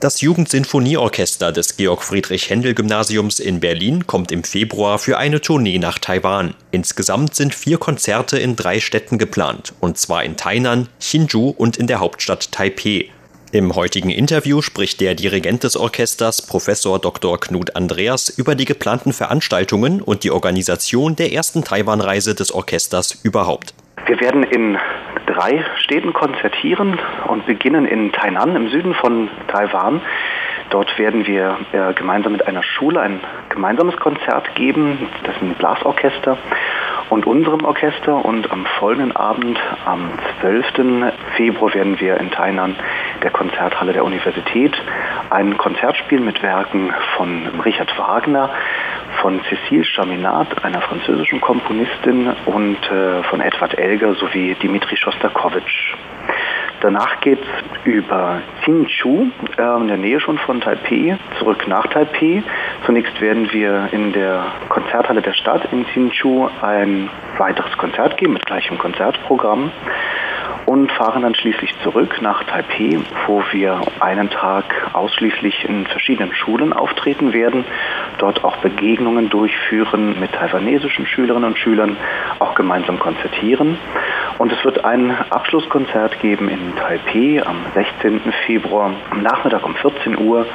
Das 0.00 0.22
Jugendsinfonieorchester 0.22 1.52
des 1.52 1.76
Georg 1.76 2.02
Friedrich 2.02 2.48
Händel 2.48 2.72
Gymnasiums 2.72 3.38
in 3.38 3.60
Berlin 3.60 4.06
kommt 4.06 4.32
im 4.32 4.44
Februar 4.44 4.98
für 4.98 5.18
eine 5.18 5.42
Tournee 5.42 5.76
nach 5.76 5.98
Taiwan. 5.98 6.54
Insgesamt 6.70 7.34
sind 7.34 7.54
vier 7.54 7.76
Konzerte 7.76 8.38
in 8.38 8.56
drei 8.56 8.80
Städten 8.80 9.18
geplant, 9.18 9.74
und 9.78 9.98
zwar 9.98 10.24
in 10.24 10.38
Tainan, 10.38 10.88
Hsinchu 10.98 11.50
und 11.50 11.76
in 11.76 11.86
der 11.86 12.00
Hauptstadt 12.00 12.50
Taipeh. 12.50 13.10
Im 13.52 13.74
heutigen 13.74 14.08
Interview 14.08 14.62
spricht 14.62 15.02
der 15.02 15.14
Dirigent 15.14 15.64
des 15.64 15.76
Orchesters, 15.76 16.40
Professor 16.40 16.98
Dr. 16.98 17.38
Knut 17.38 17.76
Andreas, 17.76 18.30
über 18.30 18.54
die 18.54 18.64
geplanten 18.64 19.12
Veranstaltungen 19.12 20.00
und 20.00 20.24
die 20.24 20.30
Organisation 20.30 21.14
der 21.14 21.34
ersten 21.34 21.62
Taiwan-Reise 21.62 22.34
des 22.34 22.52
Orchesters 22.52 23.20
überhaupt. 23.22 23.74
Wir 24.06 24.18
werden 24.18 24.44
in 24.44 24.78
drei 25.30 25.64
Städten 25.76 26.12
konzertieren 26.12 26.98
und 27.28 27.46
beginnen 27.46 27.86
in 27.86 28.12
Tainan 28.12 28.56
im 28.56 28.68
Süden 28.68 28.94
von 28.94 29.28
Taiwan. 29.48 30.00
Dort 30.70 30.98
werden 30.98 31.26
wir 31.26 31.58
äh, 31.72 31.92
gemeinsam 31.94 32.32
mit 32.32 32.46
einer 32.46 32.62
Schule 32.62 33.00
ein 33.00 33.20
gemeinsames 33.48 33.96
Konzert 33.96 34.54
geben, 34.54 35.08
das 35.24 35.36
ist 35.36 35.42
ein 35.42 35.54
Blasorchester 35.54 36.38
und 37.10 37.26
unserem 37.26 37.64
Orchester. 37.64 38.24
Und 38.24 38.50
am 38.50 38.66
folgenden 38.78 39.14
Abend, 39.14 39.58
am 39.84 40.10
12. 40.40 41.12
Februar, 41.36 41.74
werden 41.74 42.00
wir 42.00 42.18
in 42.18 42.30
Tainan 42.30 42.76
der 43.22 43.30
Konzerthalle 43.30 43.92
der 43.92 44.04
Universität 44.04 44.80
ein 45.30 45.58
Konzert 45.58 45.96
spielen 45.96 46.24
mit 46.24 46.42
Werken 46.42 46.92
von 47.16 47.48
Richard 47.64 47.96
Wagner, 47.98 48.50
von 49.20 49.40
Cécile 49.42 49.84
Chaminade, 49.84 50.62
einer 50.62 50.80
französischen 50.80 51.40
Komponistin, 51.40 52.30
und 52.46 52.78
äh, 52.90 53.22
von 53.24 53.40
Edward 53.40 53.78
Elgar 53.78 54.14
sowie 54.14 54.54
Dimitri 54.54 54.96
Schostakowitsch. 54.96 55.94
Danach 56.80 57.20
geht 57.20 57.40
es 57.40 57.84
über 57.84 58.40
Xinchu, 58.62 59.26
äh, 59.58 59.76
in 59.80 59.88
der 59.88 59.98
Nähe 59.98 60.18
schon 60.20 60.38
von 60.38 60.60
Taipei, 60.60 61.18
zurück 61.38 61.68
nach 61.68 61.86
Taipei. 61.88 62.42
Zunächst 62.86 63.20
werden 63.20 63.52
wir 63.52 63.88
in 63.92 64.12
der 64.12 64.46
Konzerthalle 64.70 65.20
der 65.20 65.34
Stadt 65.34 65.70
in 65.72 65.84
Xinchu 65.84 66.48
ein 66.62 67.10
weiteres 67.36 67.76
Konzert 67.76 68.16
geben 68.16 68.32
mit 68.32 68.46
gleichem 68.46 68.78
Konzertprogramm 68.78 69.70
und 70.66 70.90
fahren 70.92 71.22
dann 71.22 71.34
schließlich 71.34 71.74
zurück 71.82 72.20
nach 72.20 72.44
Taipei, 72.44 72.98
wo 73.26 73.42
wir 73.52 73.80
einen 74.00 74.30
Tag 74.30 74.90
ausschließlich 74.92 75.64
in 75.68 75.86
verschiedenen 75.86 76.34
Schulen 76.34 76.72
auftreten 76.72 77.32
werden, 77.32 77.64
dort 78.18 78.44
auch 78.44 78.56
Begegnungen 78.58 79.28
durchführen 79.28 80.18
mit 80.20 80.32
taiwanesischen 80.32 81.06
Schülerinnen 81.06 81.44
und 81.50 81.58
Schülern, 81.58 81.96
auch 82.38 82.54
gemeinsam 82.54 82.98
konzertieren. 82.98 83.78
Und 84.40 84.50
es 84.50 84.64
wird 84.64 84.86
ein 84.86 85.10
Abschlusskonzert 85.28 86.18
geben 86.18 86.48
in 86.48 86.74
Taipei 86.74 87.42
am 87.44 87.58
16. 87.74 88.22
Februar 88.46 88.90
am 89.10 89.22
Nachmittag 89.22 89.66
um 89.66 89.74
14 89.74 90.18
Uhr 90.18 90.46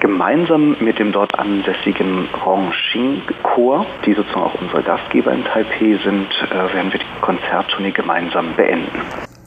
gemeinsam 0.00 0.76
mit 0.80 0.98
dem 0.98 1.12
dort 1.12 1.38
ansässigen 1.38 2.30
Rongxing-Chor, 2.42 3.84
die 4.06 4.14
sozusagen 4.14 4.40
auch 4.40 4.54
unsere 4.54 4.82
Gastgeber 4.82 5.30
in 5.30 5.44
Taipei 5.44 5.98
sind, 6.02 6.28
äh, 6.50 6.74
werden 6.74 6.90
wir 6.90 7.00
die 7.00 7.20
Konzerttournee 7.20 7.90
gemeinsam 7.90 8.54
beenden. 8.56 9.02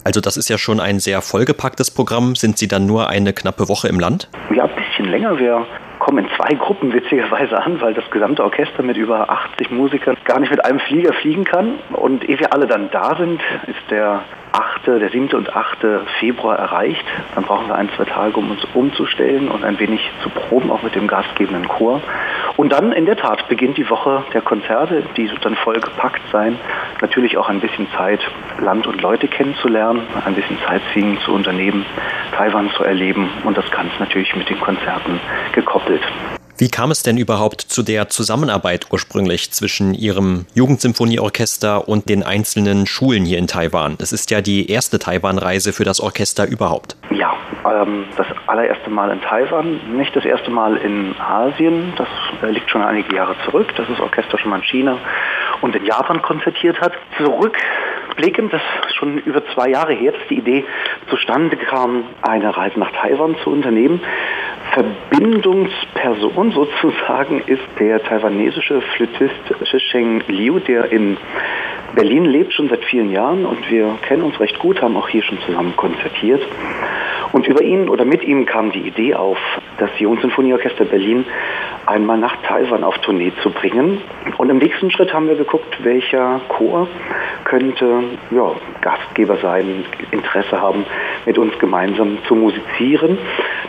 Also 0.06 0.20
das 0.20 0.36
ist 0.36 0.48
ja 0.48 0.56
schon 0.56 0.78
ein 0.78 1.00
sehr 1.00 1.20
vollgepacktes 1.20 1.90
Programm. 1.90 2.36
Sind 2.36 2.58
Sie 2.58 2.68
dann 2.68 2.86
nur 2.86 3.08
eine 3.08 3.32
knappe 3.32 3.68
Woche 3.68 3.88
im 3.88 3.98
Land? 3.98 4.28
Ja, 4.54 4.66
ein 4.66 4.70
bisschen 4.76 5.10
länger. 5.10 5.36
Wir 5.40 5.66
kommen 5.98 6.18
in 6.18 6.30
zwei 6.36 6.54
Gruppen 6.54 6.92
witzigerweise 6.92 7.60
an, 7.60 7.80
weil 7.80 7.92
das 7.92 8.08
gesamte 8.12 8.44
Orchester 8.44 8.84
mit 8.84 8.96
über 8.96 9.28
80 9.28 9.72
Musikern 9.72 10.16
gar 10.24 10.38
nicht 10.38 10.50
mit 10.50 10.64
einem 10.64 10.78
Flieger 10.78 11.12
fliegen 11.12 11.42
kann. 11.42 11.80
Und 11.90 12.22
ehe 12.22 12.38
wir 12.38 12.52
alle 12.52 12.68
dann 12.68 12.88
da 12.92 13.16
sind, 13.16 13.40
ist 13.66 13.90
der 13.90 14.22
8., 14.56 14.86
der 14.86 15.10
7. 15.10 15.28
und 15.34 15.54
8. 15.54 15.78
Februar 16.18 16.58
erreicht. 16.58 17.04
Dann 17.34 17.44
brauchen 17.44 17.68
wir 17.68 17.74
ein, 17.74 17.90
zwei 17.96 18.04
Tage, 18.04 18.38
um 18.38 18.50
uns 18.50 18.64
umzustellen 18.72 19.48
und 19.48 19.64
ein 19.64 19.78
wenig 19.78 20.10
zu 20.22 20.30
proben, 20.30 20.70
auch 20.70 20.82
mit 20.82 20.94
dem 20.94 21.06
gastgebenden 21.06 21.68
Chor. 21.68 22.00
Und 22.56 22.72
dann 22.72 22.92
in 22.92 23.04
der 23.04 23.16
Tat 23.16 23.48
beginnt 23.48 23.76
die 23.76 23.88
Woche 23.90 24.24
der 24.32 24.40
Konzerte, 24.40 25.02
die 25.16 25.30
dann 25.42 25.56
voll 25.56 25.78
gepackt 25.80 26.22
sein. 26.32 26.58
Natürlich 27.02 27.36
auch 27.36 27.48
ein 27.50 27.60
bisschen 27.60 27.86
Zeit, 27.96 28.20
Land 28.58 28.86
und 28.86 29.02
Leute 29.02 29.28
kennenzulernen, 29.28 30.02
ein 30.24 30.34
bisschen 30.34 30.58
Sightseeing 30.66 31.20
zu 31.20 31.32
unternehmen, 31.32 31.84
Taiwan 32.32 32.70
zu 32.70 32.84
erleben 32.84 33.30
und 33.44 33.58
das 33.58 33.70
Ganze 33.70 33.94
natürlich 33.98 34.34
mit 34.34 34.48
den 34.48 34.58
Konzerten 34.58 35.20
gekoppelt. 35.52 36.02
Wie 36.58 36.70
kam 36.70 36.90
es 36.90 37.02
denn 37.02 37.18
überhaupt 37.18 37.60
zu 37.60 37.82
der 37.82 38.08
Zusammenarbeit 38.08 38.86
ursprünglich 38.90 39.50
zwischen 39.50 39.92
Ihrem 39.92 40.46
Jugendsymphonieorchester 40.54 41.86
und 41.86 42.08
den 42.08 42.22
einzelnen 42.22 42.86
Schulen 42.86 43.26
hier 43.26 43.36
in 43.36 43.46
Taiwan? 43.46 43.98
Es 44.00 44.10
ist 44.10 44.30
ja 44.30 44.40
die 44.40 44.70
erste 44.70 44.98
Taiwan-Reise 44.98 45.74
für 45.74 45.84
das 45.84 46.00
Orchester 46.00 46.46
überhaupt. 46.46 46.96
Ja, 47.10 47.34
ähm, 47.70 48.06
das 48.16 48.26
allererste 48.46 48.88
Mal 48.88 49.10
in 49.10 49.20
Taiwan, 49.20 49.98
nicht 49.98 50.16
das 50.16 50.24
erste 50.24 50.50
Mal 50.50 50.78
in 50.78 51.14
Asien. 51.20 51.92
Das 51.98 52.08
äh, 52.42 52.50
liegt 52.50 52.70
schon 52.70 52.80
einige 52.80 53.14
Jahre 53.14 53.36
zurück, 53.44 53.74
dass 53.76 53.86
das 53.88 54.00
Orchester 54.00 54.38
schon 54.38 54.48
mal 54.48 54.56
in 54.56 54.64
China 54.64 54.98
und 55.60 55.76
in 55.76 55.84
Japan 55.84 56.22
konzertiert 56.22 56.80
hat. 56.80 56.94
Zurückblickend, 58.06 58.52
das 58.52 58.62
ist 58.86 58.94
schon 58.94 59.18
über 59.18 59.44
zwei 59.54 59.68
Jahre 59.68 59.92
her, 59.92 60.12
die 60.30 60.38
Idee 60.38 60.64
zustande 61.08 61.56
kam, 61.56 62.04
eine 62.22 62.56
Reise 62.56 62.78
nach 62.78 62.92
Taiwan 62.92 63.36
zu 63.42 63.50
unternehmen. 63.50 64.00
Verbindungsperson 64.72 66.52
sozusagen 66.52 67.42
ist 67.46 67.62
der 67.78 68.02
taiwanesische 68.02 68.80
Flötist 68.80 69.34
Shisheng 69.64 70.22
Liu, 70.28 70.60
der 70.60 70.92
in 70.92 71.16
Berlin 71.94 72.26
lebt 72.26 72.52
schon 72.52 72.68
seit 72.68 72.84
vielen 72.84 73.10
Jahren 73.10 73.44
und 73.44 73.70
wir 73.70 73.98
kennen 74.02 74.22
uns 74.22 74.38
recht 74.38 74.58
gut, 74.58 74.82
haben 74.82 74.96
auch 74.96 75.08
hier 75.08 75.22
schon 75.22 75.40
zusammen 75.40 75.74
konzertiert. 75.76 76.42
Und 77.32 77.46
über 77.46 77.62
ihn 77.62 77.88
oder 77.88 78.04
mit 78.04 78.22
ihm 78.22 78.46
kam 78.46 78.70
die 78.70 78.86
Idee 78.86 79.14
auf, 79.14 79.38
das 79.78 79.90
Jungsinfonieorchester 79.98 80.84
Berlin 80.84 81.24
einmal 81.86 82.18
nach 82.18 82.36
Taiwan 82.42 82.84
auf 82.84 82.98
Tournee 82.98 83.32
zu 83.42 83.50
bringen. 83.50 84.00
Und 84.38 84.50
im 84.50 84.58
nächsten 84.58 84.90
Schritt 84.90 85.12
haben 85.12 85.28
wir 85.28 85.36
geguckt, 85.36 85.84
welcher 85.84 86.40
Chor 86.48 86.88
könnte 87.44 88.04
ja, 88.30 88.52
Gastgeber 88.80 89.36
sein, 89.36 89.84
Interesse 90.10 90.60
haben, 90.60 90.84
mit 91.24 91.38
uns 91.38 91.58
gemeinsam 91.58 92.18
zu 92.26 92.34
musizieren. 92.34 93.18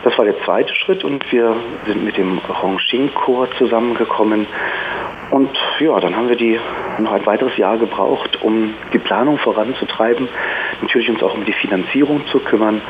Das 0.04 0.18
war 0.18 0.26
der 0.26 0.40
zweite 0.44 0.74
Schritt 0.74 1.04
und 1.04 1.32
wir 1.32 1.56
sind 1.86 2.04
mit 2.04 2.18
dem 2.18 2.40
Rongxing-Chor 2.40 3.50
zusammengekommen. 3.58 4.48
Und 5.30 5.50
ja, 5.80 6.00
dann 6.00 6.16
haben 6.16 6.30
wir 6.30 6.38
die 6.38 6.60
noch 7.00 7.12
ein 7.12 7.26
weiteres 7.26 7.58
Jahr 7.58 7.78
gebraucht, 7.78 8.42
um 8.42 8.74
die 8.94 9.00
Planung 9.00 9.38
voranzutreiben, 9.38 10.30
natürlich 10.82 11.10
uns 11.10 11.22
auch 11.22 11.34
um 11.34 11.44
die 11.44 11.54
Finanzierung 11.54 12.26
zu 12.28 12.40
kümmern. 12.40 12.82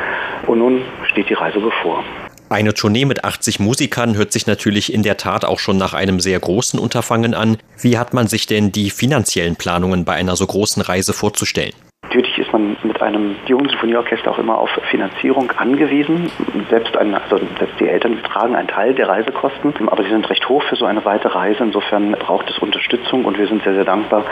Und 0.45 0.59
nun 0.59 0.83
steht 1.03 1.29
die 1.29 1.33
Reise 1.33 1.59
bevor. 1.59 2.03
Eine 2.49 2.73
Tournee 2.73 3.03
mit 3.03 3.25
80 3.25 3.59
Musikern 3.59 4.15
hört 4.15 4.31
sich 4.31 4.47
natürlich 4.47 4.93
in 4.93 5.03
der 5.03 5.17
Tat 5.17 5.43
auch 5.43 5.59
schon 5.59 5.77
nach 5.77 5.93
einem 5.93 6.21
sehr 6.21 6.39
großen 6.39 6.79
Unterfangen 6.79 7.33
an. 7.33 7.57
Wie 7.77 7.97
hat 7.97 8.13
man 8.13 8.27
sich 8.27 8.47
denn 8.47 8.71
die 8.71 8.89
finanziellen 8.89 9.57
Planungen 9.57 10.05
bei 10.05 10.13
einer 10.13 10.37
so 10.37 10.47
großen 10.47 10.81
Reise 10.81 11.11
vorzustellen? 11.11 11.73
Natürlich 12.17 12.39
ist 12.39 12.51
man 12.51 12.75
mit 12.81 12.99
einem 12.99 13.35
Jugendsinfonieorchester 13.45 14.31
auch 14.31 14.39
immer 14.39 14.57
auf 14.57 14.71
Finanzierung 14.89 15.51
angewiesen. 15.51 16.31
Selbst, 16.67 16.97
ein, 16.97 17.13
also 17.13 17.37
selbst 17.59 17.79
die 17.79 17.87
Eltern 17.87 18.23
tragen 18.23 18.55
einen 18.55 18.67
Teil 18.67 18.95
der 18.95 19.07
Reisekosten, 19.07 19.71
aber 19.87 20.01
sie 20.01 20.09
sind 20.09 20.27
recht 20.27 20.49
hoch 20.49 20.63
für 20.63 20.75
so 20.75 20.85
eine 20.85 21.05
weite 21.05 21.35
Reise. 21.35 21.61
Insofern 21.61 22.13
braucht 22.13 22.49
es 22.49 22.57
Unterstützung 22.57 23.23
und 23.23 23.37
wir 23.37 23.45
sind 23.45 23.61
sehr, 23.61 23.75
sehr 23.75 23.85
dankbar, 23.85 24.25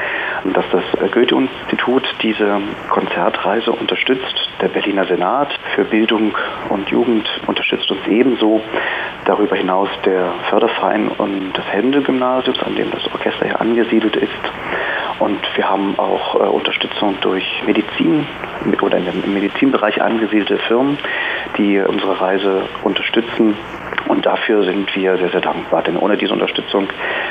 dass 0.51 0.65
das 0.71 1.11
Goethe-Institut 1.11 2.03
diese 2.23 2.59
Konzertreise 2.89 3.71
unterstützt. 3.71 4.49
Der 4.61 4.69
Berliner 4.69 5.05
Senat 5.05 5.53
für 5.75 5.83
Bildung 5.83 6.35
und 6.69 6.89
Jugend 6.89 7.29
unterstützt 7.45 7.91
uns 7.91 8.07
ebenso. 8.07 8.61
Darüber 9.25 9.55
hinaus 9.55 9.89
der 10.05 10.33
Förderverein 10.49 11.09
und 11.09 11.53
das 11.53 11.65
Händel-Gymnasium, 11.71 12.55
an 12.65 12.75
dem 12.75 12.89
das 12.89 13.05
Orchester 13.13 13.45
hier 13.45 13.61
angesiedelt 13.61 14.15
ist. 14.15 14.31
Und 15.19 15.39
wir 15.55 15.69
haben 15.69 15.97
auch 15.97 16.35
äh, 16.35 16.39
Unterstützung 16.39 17.17
durch 17.21 17.63
Medizin 17.65 18.27
oder 18.81 18.97
im 18.97 19.33
Medizinbereich 19.33 20.01
angesiedelte 20.01 20.57
Firmen, 20.57 20.97
die 21.57 21.79
unsere 21.79 22.19
Reise 22.19 22.67
unterstützen. 22.83 23.55
Und 24.07 24.25
dafür 24.25 24.63
sind 24.63 24.95
wir 24.95 25.17
sehr, 25.17 25.29
sehr 25.29 25.41
dankbar, 25.41 25.81
denn 25.81 25.97
ohne 25.97 26.17
diese 26.17 26.33
Unterstützung 26.33 26.87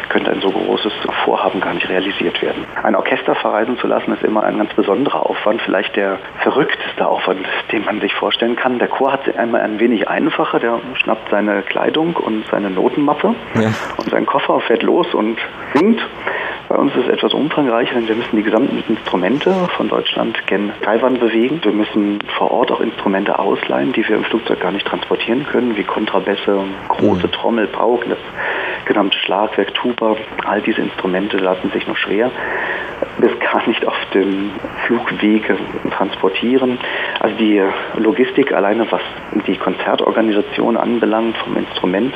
könnte 0.09 0.31
ein 0.31 0.40
so 0.40 0.50
großes 0.50 0.93
Vorhaben 1.25 1.61
gar 1.61 1.75
nicht 1.75 1.88
realisiert 1.88 2.40
werden. 2.43 2.64
Ein 2.83 2.95
Orchester 2.95 3.35
verreisen 3.35 3.78
zu 3.78 3.87
lassen, 3.87 4.12
ist 4.12 4.23
immer 4.23 4.43
ein 4.43 4.59
ganz 4.59 4.73
besonderer 4.75 5.28
Aufwand, 5.28 5.62
vielleicht 5.62 5.97
der 5.97 6.19
verrückteste 6.40 7.07
Aufwand, 7.07 7.47
den 7.73 7.85
man 7.85 8.00
sich 8.00 8.14
vorstellen 8.14 8.57
kann. 8.57 8.78
Der 8.78 8.88
Chor 8.88 9.12
hat 9.12 9.26
es 9.26 9.37
einmal 9.37 9.61
ein 9.61 9.78
wenig 9.78 10.09
einfacher, 10.09 10.59
der 10.59 10.81
schnappt 10.95 11.31
seine 11.31 11.62
Kleidung 11.62 12.16
und 12.16 12.45
seine 12.50 12.71
Notenmappe 12.71 13.35
ja. 13.54 13.73
und 13.97 14.11
seinen 14.11 14.26
Koffer, 14.26 14.61
fährt 14.61 14.83
los 14.83 15.12
und 15.14 15.38
singt. 15.75 16.00
Bei 16.69 16.76
uns 16.76 16.95
ist 16.97 17.04
es 17.04 17.12
etwas 17.12 17.35
umfangreicher, 17.35 17.95
denn 17.95 18.09
wir 18.09 18.14
müssen 18.16 18.37
die 18.37 18.43
gesamten 18.43 18.83
Instrumente 18.88 19.52
von 19.76 19.88
Deutschland 19.88 20.47
gen 20.47 20.73
Taiwan 20.83 21.19
bewegen. 21.19 21.61
Wir 21.62 21.73
müssen 21.73 22.21
vor 22.38 22.50
Ort 22.50 22.73
auch 22.73 22.81
Instrumente 22.81 23.38
ausleihen, 23.38 23.93
die 23.93 24.07
wir 24.09 24.16
im 24.16 24.25
Flugzeug 24.25 24.61
gar 24.61 24.73
nicht 24.73 24.87
transportieren 24.87 25.45
können, 25.45 25.76
wie 25.76 25.85
Kontrabässe, 25.85 26.63
große 26.88 27.26
mhm. 27.26 27.33
Trommel, 27.33 27.66
Pauken, 27.66 28.11
das 28.11 28.18
gesamte 28.87 29.18
Schlagwerk, 29.18 29.75
Tuba. 29.75 30.16
All 30.44 30.61
diese 30.61 30.80
Instrumente 30.80 31.38
lassen 31.38 31.71
sich 31.71 31.87
nur 31.87 31.97
schwer 31.97 32.30
bis 33.18 33.38
gar 33.38 33.66
nicht 33.66 33.87
auf 33.87 33.97
dem 34.12 34.50
Flugwege 34.87 35.56
transportieren. 35.97 36.78
Also 37.21 37.37
die 37.37 37.62
Logistik 37.97 38.52
alleine, 38.52 38.90
was 38.90 39.02
die 39.47 39.56
Konzertorganisation 39.56 40.76
anbelangt, 40.76 41.37
vom 41.38 41.56
Instrument 41.56 42.14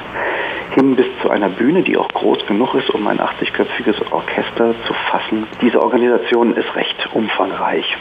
hin 0.75 0.97
bis 0.97 1.07
zu 1.23 1.31
einer 1.31 1.49
Bühne, 1.49 1.83
die 1.83 1.97
auch 1.97 2.09
groß 2.09 2.47
genug 2.47 2.75
ist, 2.75 2.91
um 2.91 3.07
ein 3.07 3.21
80-köpfiges 3.21 4.13
Orchester 4.13 4.75
zu 4.87 4.95
fassen. 5.11 5.47
Diese 5.63 5.83
Organisation 5.83 6.55
ist 6.55 6.75
recht 6.75 7.09
umfangreich. 7.15 7.97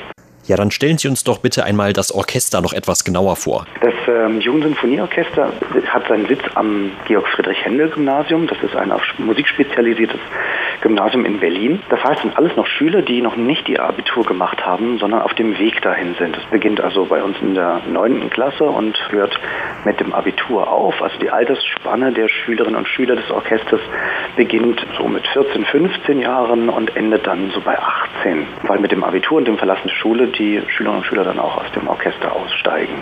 Ja, 0.48 0.56
dann 0.56 0.72
stellen 0.72 0.98
Sie 0.98 1.10
uns 1.10 1.26
doch 1.26 1.40
bitte 1.40 1.66
einmal 1.66 1.92
das 1.92 2.10
Orchester 2.14 2.62
noch 2.62 2.72
etwas 2.72 3.04
genauer 3.04 3.36
vor. 3.36 3.66
Das 3.82 3.94
ähm, 4.08 4.40
Jugendsinfonieorchester 4.40 5.52
hat 5.88 6.08
seinen 6.08 6.26
Sitz 6.28 6.42
am 6.56 6.92
Georg-Friedrich-Händel-Gymnasium. 7.06 8.48
Das 8.48 8.58
ist 8.64 8.74
ein 8.74 8.94
auf 8.94 9.02
Musik 9.18 9.50
spezialisiertes 9.50 10.22
Gymnasium 10.82 11.26
in 11.26 11.40
Berlin. 11.40 11.82
Das 11.90 12.02
heißt, 12.02 12.22
sind 12.22 12.38
alles 12.38 12.56
noch 12.56 12.66
Schüler, 12.66 13.02
die 13.02 13.22
noch 13.22 13.36
nicht 13.36 13.68
ihr 13.68 13.84
Abitur 13.84 14.24
gemacht 14.24 14.66
haben, 14.66 15.00
sondern 15.00 15.22
auf 15.22 15.34
dem 15.34 15.60
Weg 15.60 15.82
dahin 15.82 16.16
sind. 16.18 16.38
Es 16.38 16.46
beginnt 16.46 16.80
also 16.80 17.06
bei 17.06 17.22
uns 17.22 17.36
in 17.42 17.54
der 17.54 17.82
neunten 17.92 18.30
Klasse 18.30 18.64
und 18.64 18.98
hört 19.12 19.38
mit 19.84 20.00
dem 20.00 20.14
Abitur 20.14 20.72
auf. 20.72 21.02
Also 21.02 21.18
die 21.20 21.30
Altersspanne 21.30 22.14
der 22.14 22.30
Schülerinnen 22.30 22.78
und 22.78 22.88
Schüler 22.88 23.18
des 23.18 23.30
Orchesters 23.32 23.82
beginnt 24.38 24.86
so 24.98 25.08
mit 25.10 25.28
14, 25.28 25.66
15 25.66 26.20
Jahren 26.20 26.70
und 26.70 26.96
endet 26.96 27.28
dann 27.28 27.52
so 27.54 27.60
bei 27.60 27.78
18, 27.78 28.48
weil 28.64 28.80
mit 28.80 28.94
dem 28.94 29.04
Abitur 29.04 29.40
und 29.40 29.46
dem 29.46 29.58
Verlassen 29.58 29.88
der 29.88 29.96
Schule 29.96 30.28
die 30.38 30.62
Schülerinnen 30.76 31.02
und 31.02 31.06
Schüler 31.06 31.24
dann 31.24 31.40
auch 31.40 31.58
aus 31.58 31.72
dem 31.74 31.88
Orchester 31.88 32.32
aussteigen. 32.32 32.96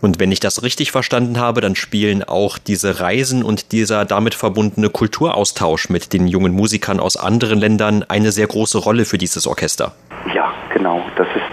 Und 0.00 0.20
wenn 0.20 0.30
ich 0.30 0.40
das 0.40 0.62
richtig 0.62 0.92
verstanden 0.92 1.40
habe, 1.40 1.60
dann 1.60 1.74
spielen 1.74 2.22
auch 2.22 2.58
diese 2.58 3.00
Reisen 3.00 3.42
und 3.42 3.72
dieser 3.72 4.04
damit 4.04 4.34
verbundene 4.34 4.90
Kulturaustausch 4.90 5.88
mit 5.88 6.12
den 6.12 6.28
jungen 6.28 6.52
Musikern 6.52 7.00
aus 7.00 7.16
anderen 7.16 7.58
Ländern 7.58 8.04
eine 8.06 8.30
sehr 8.30 8.46
große 8.46 8.78
Rolle 8.78 9.04
für 9.04 9.18
dieses 9.18 9.46
Orchester. 9.46 9.92
Ja, 10.34 10.52
genau. 10.72 11.02
Das 11.16 11.26
ist 11.28 11.45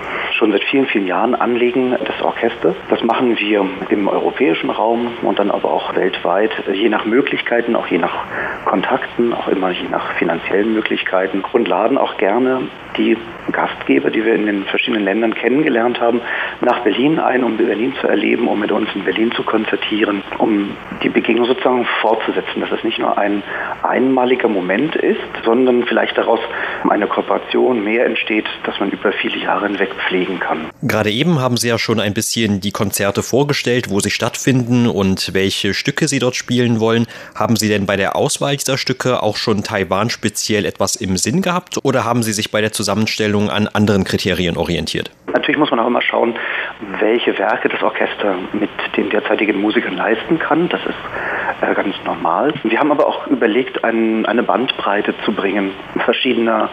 vielen, 0.74 0.88
vielen 0.88 1.06
Jahren 1.06 1.36
Anliegen 1.36 1.92
des 1.92 2.20
Orchesters. 2.24 2.76
Das 2.90 3.04
machen 3.04 3.38
wir 3.38 3.64
im 3.90 4.08
europäischen 4.08 4.72
Raum 4.72 5.12
und 5.22 5.38
dann 5.38 5.52
aber 5.52 5.72
auch 5.72 5.96
weltweit, 5.96 6.50
je 6.74 6.90
nach 6.90 7.06
Möglichkeiten, 7.06 7.76
auch 7.76 7.86
je 7.86 8.00
nach 8.00 8.26
Kontakten, 8.66 9.34
auch 9.34 9.48
immer 9.50 9.70
je 9.70 9.88
nach 9.88 10.14
finanziellen 10.14 10.74
Möglichkeiten 10.74 11.44
und 11.54 11.68
laden 11.68 12.00
auch 12.00 12.18
gerne 12.18 12.70
die 12.98 13.18
Gastgeber, 13.52 14.10
die 14.10 14.26
wir 14.26 14.34
in 14.34 14.48
den 14.48 14.64
verschiedenen 14.64 15.04
Ländern 15.04 15.36
kennengelernt 15.36 16.00
haben, 16.02 16.22
nach 16.62 16.80
Berlin 16.80 17.20
ein, 17.20 17.44
um 17.44 17.58
Berlin 17.58 17.94
zu 18.02 18.08
erleben, 18.08 18.48
um 18.48 18.60
mit 18.60 18.72
uns 18.72 18.90
in 18.96 19.04
Berlin 19.04 19.32
zu 19.32 19.44
konzertieren, 19.44 20.24
um 20.40 20.72
die 21.04 21.10
Begegnung 21.10 21.46
sozusagen 21.46 21.86
fortzusetzen, 22.02 22.62
dass 22.62 22.72
es 22.72 22.84
nicht 22.84 23.00
nur 23.00 23.18
ein 23.18 23.44
einmaliger 23.84 24.48
Moment 24.48 24.96
ist, 24.96 25.22
sondern 25.44 25.84
vielleicht 25.84 26.18
daraus 26.18 26.40
eine 26.90 27.06
Kooperation 27.06 27.84
mehr 27.84 28.06
entsteht, 28.06 28.48
dass 28.64 28.80
man 28.80 28.90
über 28.90 29.12
viele 29.12 29.38
Jahre 29.38 29.68
hinweg 29.68 29.94
pflegen 30.08 30.40
kann. 30.40 30.63
Gerade 30.82 31.12
eben 31.12 31.40
haben 31.40 31.58
Sie 31.58 31.68
ja 31.68 31.78
schon 31.80 32.00
ein 32.00 32.14
bisschen 32.14 32.62
die 32.62 32.72
Konzerte 32.72 33.24
vorgestellt, 33.24 33.90
wo 33.90 34.00
sie 34.00 34.12
stattfinden 34.12 34.88
und 34.88 35.34
welche 35.34 35.74
Stücke 35.74 36.08
Sie 36.08 36.20
dort 36.20 36.36
spielen 36.36 36.80
wollen. 36.80 37.06
Haben 37.36 37.56
Sie 37.56 37.70
denn 37.70 37.86
bei 37.86 37.96
der 37.96 38.16
Auswahl 38.16 38.58
dieser 38.58 38.78
Stücke 38.78 39.24
auch 39.24 39.38
schon 39.38 39.64
Taiwan 39.64 40.10
speziell 40.10 40.66
etwas 40.66 40.96
im 40.96 41.18
Sinn 41.18 41.42
gehabt 41.42 41.80
oder 41.84 42.04
haben 42.04 42.24
Sie 42.24 42.34
sich 42.34 42.52
bei 42.52 42.62
der 42.62 42.72
Zusammenstellung 42.72 43.50
an 43.50 43.68
anderen 43.68 44.04
Kriterien 44.04 44.58
orientiert? 44.58 45.12
Natürlich 45.34 45.58
muss 45.58 45.72
man 45.72 45.80
auch 45.80 45.88
immer 45.88 46.02
schauen, 46.02 46.36
welche 47.00 47.38
Werke 47.38 47.70
das 47.70 47.82
Orchester 47.82 48.36
mit 48.54 48.70
den 48.98 49.10
derzeitigen 49.10 49.60
Musikern 49.60 49.98
leisten 49.98 50.40
kann. 50.40 50.70
Das 50.70 50.82
ist 50.86 50.96
äh, 51.62 51.74
ganz 51.74 51.96
normal. 52.06 52.54
Wir 52.64 52.80
haben 52.80 52.92
aber 52.92 53.08
auch 53.08 53.28
überlegt, 53.28 53.84
ein, 53.84 54.26
eine 54.26 54.44
Bandbreite 54.44 55.14
zu 55.26 55.34
bringen, 55.34 55.72
verschiedener 56.06 56.70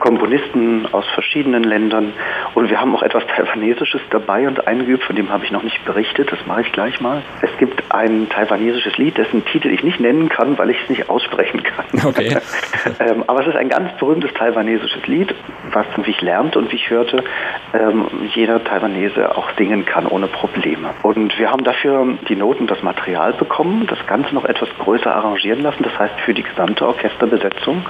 Komponisten 0.00 0.86
aus 0.92 1.06
verschiedenen 1.14 1.64
Ländern. 1.64 2.12
Und 2.54 2.70
wir 2.70 2.80
haben 2.80 2.94
auch 2.94 3.02
etwas 3.02 3.26
Taiwanesisches 3.26 4.00
dabei 4.10 4.46
und 4.46 4.66
eingeübt, 4.66 5.04
von 5.04 5.16
dem 5.16 5.30
habe 5.30 5.44
ich 5.44 5.50
noch 5.50 5.62
nicht 5.62 5.84
berichtet, 5.84 6.30
das 6.30 6.44
mache 6.46 6.62
ich 6.62 6.72
gleich 6.72 7.00
mal. 7.00 7.22
Es 7.42 7.56
gibt 7.58 7.82
ein 7.90 8.28
taiwanesisches 8.28 8.96
Lied, 8.98 9.16
dessen 9.16 9.44
Titel 9.44 9.68
ich 9.68 9.82
nicht 9.82 10.00
nennen 10.00 10.28
kann, 10.28 10.58
weil 10.58 10.70
ich 10.70 10.82
es 10.82 10.90
nicht 10.90 11.08
aussprechen 11.08 11.62
kann. 11.62 11.84
Okay. 12.04 12.36
ähm, 13.00 13.24
aber 13.26 13.40
es 13.40 13.46
ist 13.46 13.56
ein 13.56 13.68
ganz 13.68 13.96
berühmtes 13.98 14.32
taiwanesisches 14.34 15.06
Lied, 15.06 15.34
was, 15.72 15.86
wie 16.04 16.10
ich 16.10 16.20
lernte 16.20 16.58
und 16.58 16.70
wie 16.70 16.76
ich 16.76 16.90
hörte, 16.90 17.24
ähm, 17.72 18.06
jeder 18.34 18.62
Taiwanese 18.62 19.36
auch 19.36 19.50
singen 19.56 19.84
kann 19.84 20.06
ohne 20.06 20.26
Probleme. 20.26 20.90
Und 21.02 21.38
wir 21.38 21.50
haben 21.50 21.64
dafür 21.64 22.18
die 22.28 22.36
Noten, 22.36 22.66
das 22.66 22.82
Material 22.82 23.32
bekommen, 23.32 23.86
das 23.86 24.04
Ganze 24.06 24.34
noch 24.34 24.44
etwas 24.44 24.68
größer 24.78 25.14
arrangieren 25.14 25.62
lassen, 25.62 25.82
das 25.82 25.98
heißt 25.98 26.20
für 26.20 26.34
die 26.34 26.42
gesamte 26.42 26.86
Orchesterbesetzung, 26.86 27.84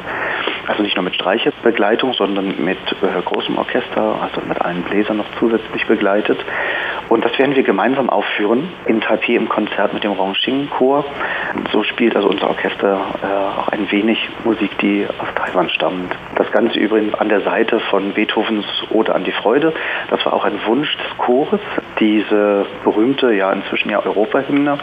also 0.67 0.83
nicht 0.83 0.97
nur 0.97 1.05
mit 1.05 1.15
Streicherbegleitung, 1.15 2.13
sondern 2.15 2.65
mit 2.65 2.79
äh, 3.03 3.23
großem 3.25 3.59
Orchester, 3.59 4.17
also 4.23 4.41
mit 4.47 4.61
allen 4.61 4.83
Bläsern 4.83 5.19
noch 5.19 5.27
zusätzlich 5.39 5.87
begleitet. 5.87 6.39
Und 7.09 7.25
das 7.25 7.39
werden 7.39 7.55
wir 7.55 7.63
gemeinsam 7.63 8.09
aufführen 8.09 8.69
in 8.87 9.01
Taipei 9.01 9.35
im 9.35 9.49
Konzert 9.49 9.93
mit 9.93 10.05
dem 10.05 10.13
Rongxing 10.13 10.71
Chor. 10.71 11.05
So 11.73 11.83
spielt 11.83 12.17
also 12.17 12.29
unser 12.29 12.49
Orchester 12.49 13.01
äh, 13.23 13.61
auch 13.61 13.69
ein 13.69 13.91
wenig 13.91 14.29
Musik, 14.45 14.79
die 14.79 15.07
aus 15.07 15.29
Taiwan 15.35 15.69
stammt. 15.69 16.17
Das 16.37 16.51
Ganze 16.51 16.79
übrigens 16.79 17.15
an 17.15 17.29
der 17.29 17.43
Seite 17.43 17.81
von 17.91 18.13
Beethovens 18.13 18.65
Ode 18.91 19.15
an 19.15 19.25
die 19.25 19.33
Freude. 19.33 19.73
Das 20.11 20.25
war 20.25 20.33
auch 20.33 20.45
ein 20.45 20.59
Wunsch 20.67 20.97
des 20.97 21.19
Chores, 21.19 21.61
diese 22.01 22.67
berühmte, 22.83 23.33
ja 23.33 23.53
inzwischen 23.53 23.91
ja 23.91 24.05
Europahymne 24.05 24.79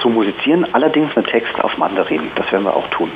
zu 0.00 0.08
musizieren, 0.08 0.66
allerdings 0.72 1.14
mit 1.16 1.26
Text 1.28 1.58
auf 1.60 1.78
Mandarin. 1.78 2.30
Das 2.36 2.50
werden 2.52 2.64
wir 2.64 2.76
auch 2.76 2.88
tun. 2.88 3.10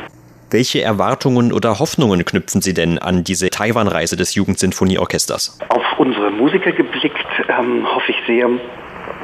Welche 0.50 0.80
Erwartungen 0.80 1.52
oder 1.52 1.80
Hoffnungen 1.80 2.24
knüpfen 2.24 2.60
Sie 2.62 2.72
denn 2.72 2.98
an 2.98 3.24
diese 3.24 3.50
Taiwan-Reise 3.50 4.16
des 4.16 4.36
Jugendsinfonieorchesters? 4.36 5.58
Auf 5.68 5.98
unsere 5.98 6.30
Musiker 6.30 6.70
geblickt 6.70 7.26
ähm, 7.48 7.84
hoffe 7.92 8.12
ich 8.12 8.16
sehr, 8.26 8.48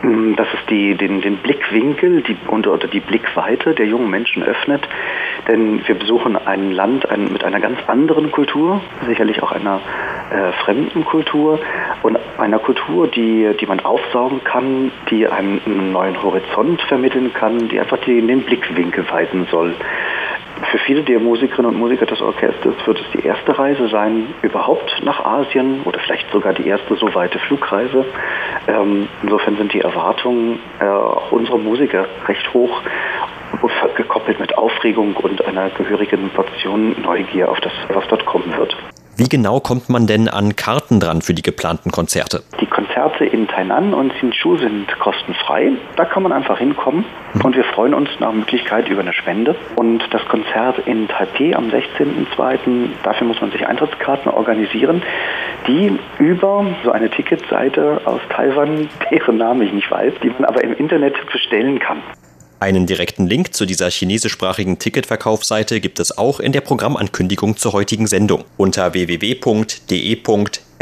dass 0.03 0.49
es 0.53 0.67
die, 0.69 0.97
den, 0.97 1.21
den 1.21 1.37
Blickwinkel 1.37 2.23
die, 2.23 2.37
oder, 2.49 2.73
oder 2.73 2.89
die 2.89 3.01
Blickweite 3.01 3.75
der 3.75 3.87
jungen 3.87 4.11
Menschen 4.11 4.43
öffnet. 4.43 4.83
Denn 5.47 5.87
wir 5.87 5.95
besuchen 5.95 6.37
ein 6.37 6.73
Land 6.73 7.09
ein, 7.09 7.33
mit 7.33 7.45
einer 7.45 7.61
ganz 7.61 7.79
anderen 7.87 8.33
Kultur, 8.33 8.81
sicherlich 9.07 9.43
auch 9.43 9.53
einer 9.53 9.81
äh, 10.31 10.53
fremden 10.65 11.05
Kultur 11.05 11.61
und 12.03 12.19
einer 12.39 12.59
Kultur, 12.59 13.07
die, 13.07 13.51
die 13.61 13.67
man 13.67 13.81
aufsaugen 13.81 14.43
kann, 14.43 14.91
die 15.11 15.29
einem 15.29 15.61
einen 15.65 15.93
neuen 15.93 16.21
Horizont 16.21 16.83
vermitteln 16.83 17.33
kann, 17.33 17.69
die 17.69 17.79
einfach 17.79 17.99
die, 17.99 18.21
den 18.27 18.43
Blickwinkel 18.43 19.09
weiten 19.11 19.47
soll. 19.51 19.75
Für 20.71 20.79
viele 20.79 21.03
der 21.03 21.19
Musikerinnen 21.19 21.73
und 21.73 21.79
Musiker 21.79 22.07
des 22.07 22.21
Orchesters 22.21 22.75
wird 22.85 23.01
es 23.01 23.07
die 23.13 23.27
erste 23.27 23.59
Reise 23.59 23.89
sein, 23.89 24.29
überhaupt 24.43 25.03
nach 25.05 25.25
Asien 25.25 25.83
oder 25.85 25.99
vielleicht 26.01 26.31
sogar 26.31 26.53
die 26.53 26.67
erste 26.67 26.95
so 26.97 27.15
weite 27.15 27.39
Flugreise. 27.41 28.05
Ähm, 28.69 29.09
insofern 29.23 29.57
sind 29.57 29.73
die 29.73 29.81
Erwartungen 29.81 30.61
äh, 30.81 30.85
auch 30.85 31.33
unserer 31.33 31.59
Musiker 31.59 32.07
recht 32.29 32.53
hoch, 32.55 32.81
gekoppelt 33.97 34.41
mit 34.41 34.57
Aufregung 34.57 35.17
und 35.17 35.45
einer 35.45 35.71
gehörigen 35.71 36.31
Portion 36.31 36.97
Neugier 37.03 37.51
auf 37.51 37.61
das, 37.61 37.73
was 37.93 38.07
dort 38.09 38.25
kommen 38.25 38.57
wird. 38.57 38.77
Wie 39.17 39.29
genau 39.29 39.61
kommt 39.61 39.91
man 39.91 40.07
denn 40.07 40.29
an 40.29 40.57
Karten 40.57 40.99
dran 40.99 41.21
für 41.21 41.35
die 41.35 41.43
geplanten 41.43 41.91
Konzerte? 41.91 42.43
Die 42.61 42.67
Konzerte 42.93 43.25
in 43.25 43.49
Tainan 43.49 43.95
und 43.95 44.13
Hsinchu 44.13 44.59
sind 44.59 44.87
kostenfrei. 44.99 45.73
Da 45.97 46.05
kann 46.05 46.23
man 46.23 46.33
einfach 46.33 46.59
hinkommen 46.59 47.05
mhm. 47.33 47.41
und 47.43 47.57
wir 47.57 47.65
freuen 47.65 47.95
uns 47.95 48.11
nach 48.21 48.33
Möglichkeit 48.33 48.89
über 48.89 49.01
eine 49.01 49.15
Spende. 49.15 49.57
Und 49.77 50.03
das 50.11 50.23
Konzert 50.27 50.81
in 50.87 51.09
Taipei 51.09 51.57
am 51.57 51.71
16.02., 51.71 52.89
dafür 53.03 53.27
muss 53.27 53.41
man 53.41 53.51
sich 53.51 53.67
Eintrittskarten 53.67 54.31
organisieren, 54.31 55.03
die 55.67 55.99
über 56.19 56.67
so 56.85 56.93
eine 56.93 57.09
Ticketseite 57.09 58.03
aus 58.05 58.21
Taiwan, 58.29 58.91
deren 59.11 59.39
Name 59.39 59.65
ich 59.65 59.73
nicht 59.73 59.91
weiß, 59.91 60.13
die 60.23 60.29
man 60.29 60.45
aber 60.45 60.63
im 60.63 60.75
Internet 60.75 61.15
bestellen 61.33 61.79
kann. 61.79 62.03
Einen 62.61 62.87
direkten 62.87 63.27
Link 63.27 63.55
zu 63.55 63.67
dieser 63.67 63.91
chinesischsprachigen 63.91 64.79
Ticketverkaufsseite 64.79 65.81
gibt 65.81 65.99
es 65.99 66.17
auch 66.17 66.39
in 66.39 66.53
der 66.53 66.61
Programmankündigung 66.61 67.57
zur 67.57 67.73
heutigen 67.73 68.07
Sendung 68.07 68.45
unter 68.57 68.95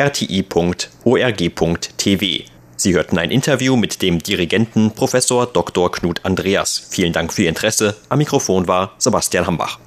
www.de.rti.org.tv. 0.00 2.44
Sie 2.76 2.94
hörten 2.94 3.18
ein 3.18 3.30
Interview 3.30 3.76
mit 3.76 4.00
dem 4.00 4.20
Dirigenten 4.20 4.92
Professor 4.92 5.46
Dr. 5.46 5.92
Knut 5.92 6.24
Andreas. 6.24 6.86
Vielen 6.88 7.12
Dank 7.12 7.34
für 7.34 7.42
Ihr 7.42 7.50
Interesse. 7.50 7.96
Am 8.08 8.16
Mikrofon 8.18 8.66
war 8.66 8.94
Sebastian 8.96 9.46
Hambach. 9.46 9.78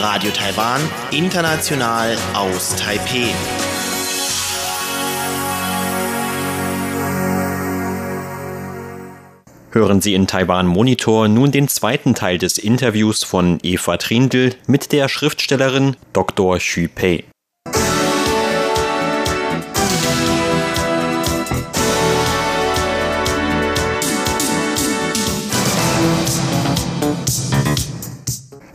Radio 0.00 0.30
Taiwan, 0.30 0.80
international 1.10 2.16
aus 2.34 2.74
Taipeh. 2.76 3.34
Hören 9.74 10.00
Sie 10.00 10.14
in 10.14 10.28
Taiwan 10.28 10.68
Monitor 10.68 11.26
nun 11.26 11.50
den 11.50 11.66
zweiten 11.66 12.14
Teil 12.14 12.38
des 12.38 12.58
Interviews 12.58 13.24
von 13.24 13.58
Eva 13.64 13.96
Trindl 13.96 14.54
mit 14.68 14.92
der 14.92 15.08
Schriftstellerin 15.08 15.96
Dr. 16.12 16.58
Xu 16.58 16.86
Pei. 16.94 17.24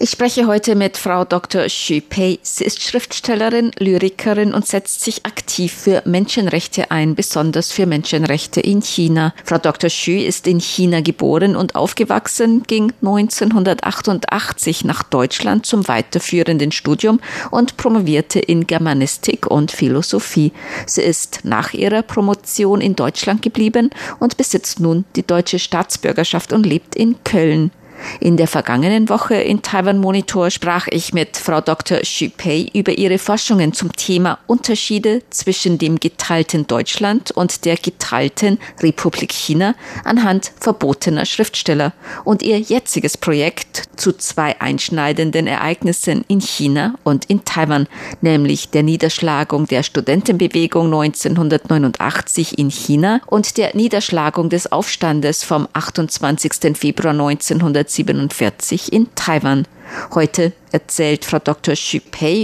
Ich 0.02 0.12
spreche 0.12 0.48
heute 0.48 0.76
mit 0.76 0.96
Frau 0.96 1.26
Dr. 1.26 1.66
Xu 1.66 2.00
Pei. 2.00 2.40
Sie 2.42 2.64
ist 2.64 2.82
Schriftstellerin, 2.82 3.72
Lyrikerin 3.80 4.54
und 4.54 4.66
setzt 4.66 5.02
sich 5.02 5.26
aktiv 5.26 5.74
für 5.74 6.04
Menschenrechte 6.06 6.90
ein, 6.90 7.16
besonders 7.16 7.74
für 7.74 7.86
Menschenrechte 7.86 8.62
in 8.62 8.82
China. 8.82 9.34
Frau 9.44 9.58
Dr. 9.58 9.90
Xu 9.90 10.12
ist 10.12 10.48
in 10.48 10.62
China 10.62 11.02
geboren 11.02 11.58
und 11.58 11.76
aufgewachsen, 11.76 12.64
ging 12.66 12.94
1988 13.02 14.86
nach 14.86 15.04
Deutschland 15.04 15.66
zum 15.66 15.86
weiterführenden 15.90 16.72
Studium 16.72 17.20
und 17.52 17.76
promovierte 17.76 18.40
in 18.40 18.68
Germanistik 18.68 19.48
und 19.48 19.70
Philosophie. 19.70 20.54
Sie 20.86 21.02
ist 21.02 21.42
nach 21.44 21.74
ihrer 21.74 22.04
Promotion 22.04 22.80
in 22.80 22.96
Deutschland 22.96 23.42
geblieben 23.42 23.90
und 24.22 24.38
besitzt 24.38 24.80
nun 24.80 25.04
die 25.18 25.28
deutsche 25.28 25.60
Staatsbürgerschaft 25.60 26.54
und 26.54 26.66
lebt 26.66 26.96
in 26.96 27.22
Köln. 27.26 27.72
In 28.20 28.38
der 28.38 28.48
vergangenen 28.48 29.10
Woche 29.10 29.36
in 29.36 29.62
Taiwan 29.62 29.98
Monitor 29.98 30.50
sprach 30.50 30.88
ich 30.90 31.14
mit 31.14 31.38
Frau 31.38 31.62
Dr. 31.62 32.00
Xu 32.00 32.30
Pei 32.36 32.68
über 32.74 32.98
ihre 32.98 33.18
Forschungen 33.18 33.74
zum 33.74 33.92
Thema 33.94 34.40
Unterschiede 34.48 35.22
zwischen 35.30 35.78
dem 35.78 36.00
geteilten 36.00 36.68
Deutschland 36.68 37.32
und 37.32 37.66
der 37.66 37.78
geteilten 37.78 38.60
Republik 38.82 39.32
China 39.32 39.76
anhand 40.04 40.52
verbotener 40.60 41.26
Schriftsteller 41.26 41.94
und 42.24 42.44
ihr 42.44 42.60
jetziges 42.60 43.18
Projekt 43.18 43.84
zu 43.96 44.14
zwei 44.14 44.60
einschneidenden 44.60 45.48
Ereignissen 45.48 46.24
in 46.28 46.42
China 46.42 46.96
und 47.04 47.26
in 47.26 47.46
Taiwan, 47.46 47.88
nämlich 48.22 48.70
der 48.70 48.84
Niederschlagung 48.84 49.68
der 49.68 49.84
Studentenbewegung 49.84 50.86
1989 50.86 52.58
in 52.58 52.70
China 52.70 53.22
und 53.28 53.58
der 53.58 53.76
Niederschlagung 53.76 54.50
des 54.50 54.72
Aufstandes 54.72 55.44
vom 55.44 55.68
28. 55.74 56.78
Februar 56.78 57.14
19 57.14 57.62
1947 57.90 58.94
in 58.94 59.08
Taiwan. 59.16 59.66
Heute 60.14 60.54
erzählt 60.72 61.26
Frau 61.26 61.40
Dr. 61.40 61.74
Xu 61.74 62.00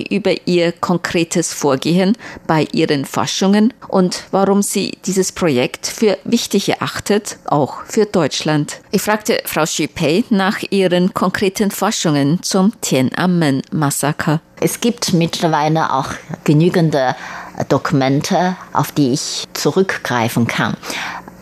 über 0.09 0.33
ihr 0.47 0.71
konkretes 0.71 1.53
Vorgehen 1.53 2.17
bei 2.47 2.67
ihren 2.71 3.05
Forschungen 3.05 3.71
und 3.87 4.23
warum 4.31 4.63
sie 4.63 4.97
dieses 5.05 5.31
Projekt 5.31 5.85
für 5.85 6.17
wichtig 6.23 6.69
erachtet, 6.69 7.37
auch 7.45 7.83
für 7.85 8.05
Deutschland. 8.05 8.81
Ich 8.89 9.03
fragte 9.03 9.41
Frau 9.45 9.65
Xu 9.65 9.85
nach 10.31 10.63
ihren 10.71 11.13
konkreten 11.13 11.69
Forschungen 11.69 12.41
zum 12.41 12.73
Tiananmen-Massaker. 12.81 14.41
Es 14.59 14.81
gibt 14.81 15.13
mittlerweile 15.13 15.93
auch 15.93 16.09
genügende 16.45 17.15
Dokumente, 17.69 18.55
auf 18.73 18.91
die 18.91 19.13
ich 19.13 19.45
zurückgreifen 19.53 20.47
kann. 20.47 20.75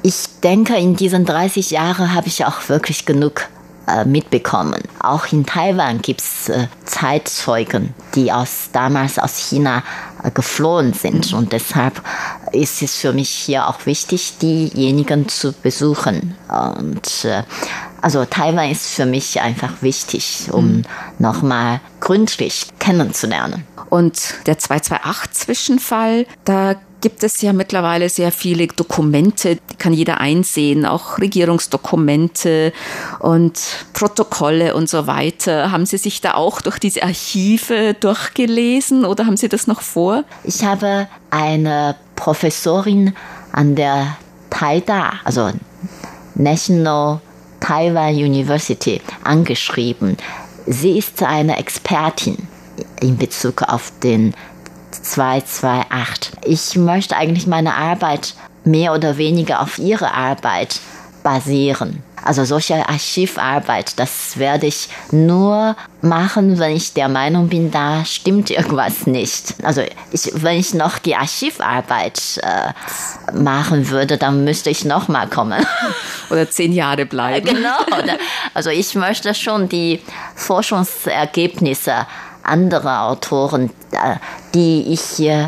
Ich 0.02 0.42
denke, 0.44 0.76
in 0.76 0.98
diesen 0.98 1.24
30 1.24 1.72
Jahren 1.72 2.14
habe 2.14 2.28
ich 2.28 2.44
auch 2.44 2.68
wirklich 2.68 3.06
genug 3.06 3.48
äh, 3.88 4.06
mitbekommen. 4.06 4.82
Auch 5.00 5.32
in 5.32 5.46
Taiwan 5.46 6.02
gibt 6.02 6.22
es 6.22 6.50
äh, 6.50 6.68
Zeitzeugen, 6.86 7.94
die 8.16 8.32
aus, 8.32 8.70
damals 8.72 9.20
aus 9.20 9.38
China 9.38 9.84
äh, 10.24 10.32
geflohen 10.32 10.94
sind. 10.94 11.34
Und 11.34 11.52
deshalb 11.52 12.02
ist 12.54 12.82
es 12.82 12.96
für 12.96 13.12
mich 13.12 13.30
hier 13.30 13.68
auch 13.68 13.86
wichtig, 13.86 14.38
diejenigen 14.42 15.28
zu 15.28 15.52
besuchen. 15.52 16.36
Und 16.48 17.28
also 18.02 18.26
Taiwan 18.26 18.70
ist 18.70 18.88
für 18.94 19.06
mich 19.06 19.42
einfach 19.42 19.82
wichtig, 19.82 20.50
um 20.52 20.66
mhm. 20.66 20.82
nochmal 21.20 21.82
gründlich 22.00 22.68
kennenzulernen. 22.80 23.66
Und 23.94 24.48
der 24.48 24.58
228-Zwischenfall, 24.58 26.26
da 26.46 26.74
gibt 27.02 27.24
es 27.24 27.44
ja 27.44 27.54
mittlerweile 27.54 28.10
sehr 28.10 28.32
viele 28.32 28.66
Dokumente, 28.66 29.58
die 29.58 29.76
kann 29.76 29.94
jeder 29.94 30.20
einsehen, 30.20 30.84
auch 30.88 31.20
Regierungsdokumente 31.20 32.74
und 33.20 33.54
Protokolle 33.94 34.74
und 34.74 34.90
so 34.90 35.06
weiter. 35.06 35.72
Haben 35.72 35.86
Sie 35.86 35.98
sich 36.00 36.22
da 36.22 36.34
auch 36.34 36.60
durch 36.62 36.80
diese 36.80 37.04
Archive 37.04 37.94
durchgelesen 37.94 39.06
oder 39.06 39.28
haben 39.28 39.38
Sie 39.38 39.48
das 39.48 39.68
noch 39.68 39.82
vor? 39.82 40.24
Ich 40.44 40.64
habe 40.64 41.08
eine 41.30 41.96
Professorin 42.16 43.14
an 43.52 43.76
der 43.76 44.18
Taida, 44.50 45.20
also 45.24 45.52
National 46.34 47.22
Taiwan 47.60 48.16
University, 48.16 49.02
angeschrieben. 49.24 50.18
Sie 50.66 50.98
ist 50.98 51.22
eine 51.22 51.60
Expertin 51.60 52.48
in 53.04 53.18
Bezug 53.18 53.62
auf 53.64 53.92
den 54.02 54.34
228. 54.92 56.34
Ich 56.46 56.76
möchte 56.76 57.16
eigentlich 57.16 57.48
meine 57.48 57.76
Arbeit 57.76 58.36
mehr 58.64 58.94
oder 58.94 59.18
weniger 59.18 59.62
auf 59.62 59.78
Ihre 59.78 60.14
Arbeit 60.14 60.80
basieren. 61.24 62.04
Also 62.26 62.46
solche 62.46 62.88
Archivarbeit, 62.88 64.00
das 64.00 64.38
werde 64.38 64.66
ich 64.66 64.88
nur 65.12 65.76
machen, 66.02 66.58
wenn 66.58 66.74
ich 66.74 66.94
der 66.94 67.10
Meinung 67.10 67.50
bin, 67.50 67.70
da 67.70 68.06
stimmt 68.06 68.50
irgendwas 68.50 69.08
nicht. 69.08 69.56
Also 69.62 69.82
ich, 70.12 70.32
wenn 70.36 70.58
ich 70.58 70.74
noch 70.74 71.00
die 71.00 71.16
Archivarbeit 71.16 72.40
äh, 72.42 73.34
machen 73.38 73.90
würde, 73.90 74.18
dann 74.18 74.46
müsste 74.46 74.70
ich 74.70 74.86
noch 74.86 75.10
mal 75.10 75.28
kommen. 75.28 75.66
Oder 76.30 76.50
zehn 76.50 76.72
Jahre 76.72 77.06
bleiben. 77.06 77.46
Genau. 77.46 78.08
Also 78.54 78.70
ich 78.70 78.96
möchte 78.96 79.34
schon 79.34 79.68
die 79.68 80.00
Forschungsergebnisse 80.36 82.08
andere 82.44 83.02
Autoren, 83.02 83.70
äh, 83.92 84.16
die 84.54 84.94
ich 84.94 85.02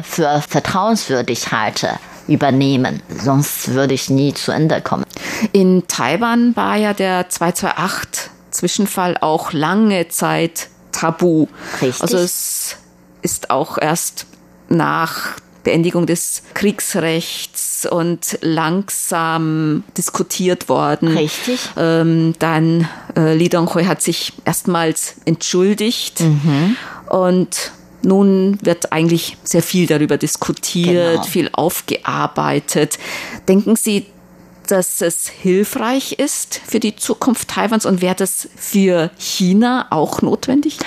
für 0.04 0.42
vertrauenswürdig 0.48 1.52
halte, 1.52 1.90
übernehmen. 2.28 3.02
Sonst 3.10 3.70
würde 3.70 3.94
ich 3.94 4.10
nie 4.10 4.34
zu 4.34 4.52
Ende 4.52 4.82
kommen. 4.82 5.06
In 5.52 5.88
Taiwan 5.88 6.56
war 6.56 6.76
ja 6.76 6.94
der 6.94 7.30
228 7.30 8.32
Zwischenfall 8.52 9.18
auch 9.20 9.52
lange 9.52 10.08
Zeit 10.08 10.70
tabu. 10.92 11.48
Richtig. 11.82 12.02
Also 12.02 12.18
es 12.18 12.78
ist 13.22 13.50
auch 13.50 13.78
erst 13.78 14.28
nach 14.70 15.34
Beendigung 15.64 16.06
des 16.06 16.44
Kriegsrechts 16.54 17.65
und 17.84 18.38
langsam 18.42 19.84
diskutiert 19.98 20.70
worden. 20.70 21.10
Richtig. 21.10 21.60
Ähm, 21.76 22.34
dann 22.40 22.88
äh, 23.18 23.36
Li 23.36 23.50
Donghui 23.50 23.84
hat 23.86 24.02
sich 24.02 24.32
erstmals 24.46 25.16
entschuldigt 25.26 26.22
mhm. 26.22 26.78
und 27.10 27.72
nun 28.04 28.58
wird 28.62 28.94
eigentlich 28.94 29.38
sehr 29.44 29.64
viel 29.64 29.88
darüber 29.88 30.18
diskutiert, 30.18 31.14
genau. 31.14 31.24
viel 31.24 31.50
aufgearbeitet. 31.52 33.00
Denken 33.48 33.76
Sie, 33.76 34.06
dass 34.68 35.02
es 35.02 35.28
hilfreich 35.28 36.14
ist 36.14 36.62
für 36.66 36.80
die 36.80 36.96
Zukunft 36.96 37.50
Taiwans 37.50 37.86
und 37.86 38.02
wäre 38.02 38.16
das 38.16 38.48
für 38.56 39.12
China 39.18 39.88
auch 39.90 40.22
notwendig? 40.22 40.78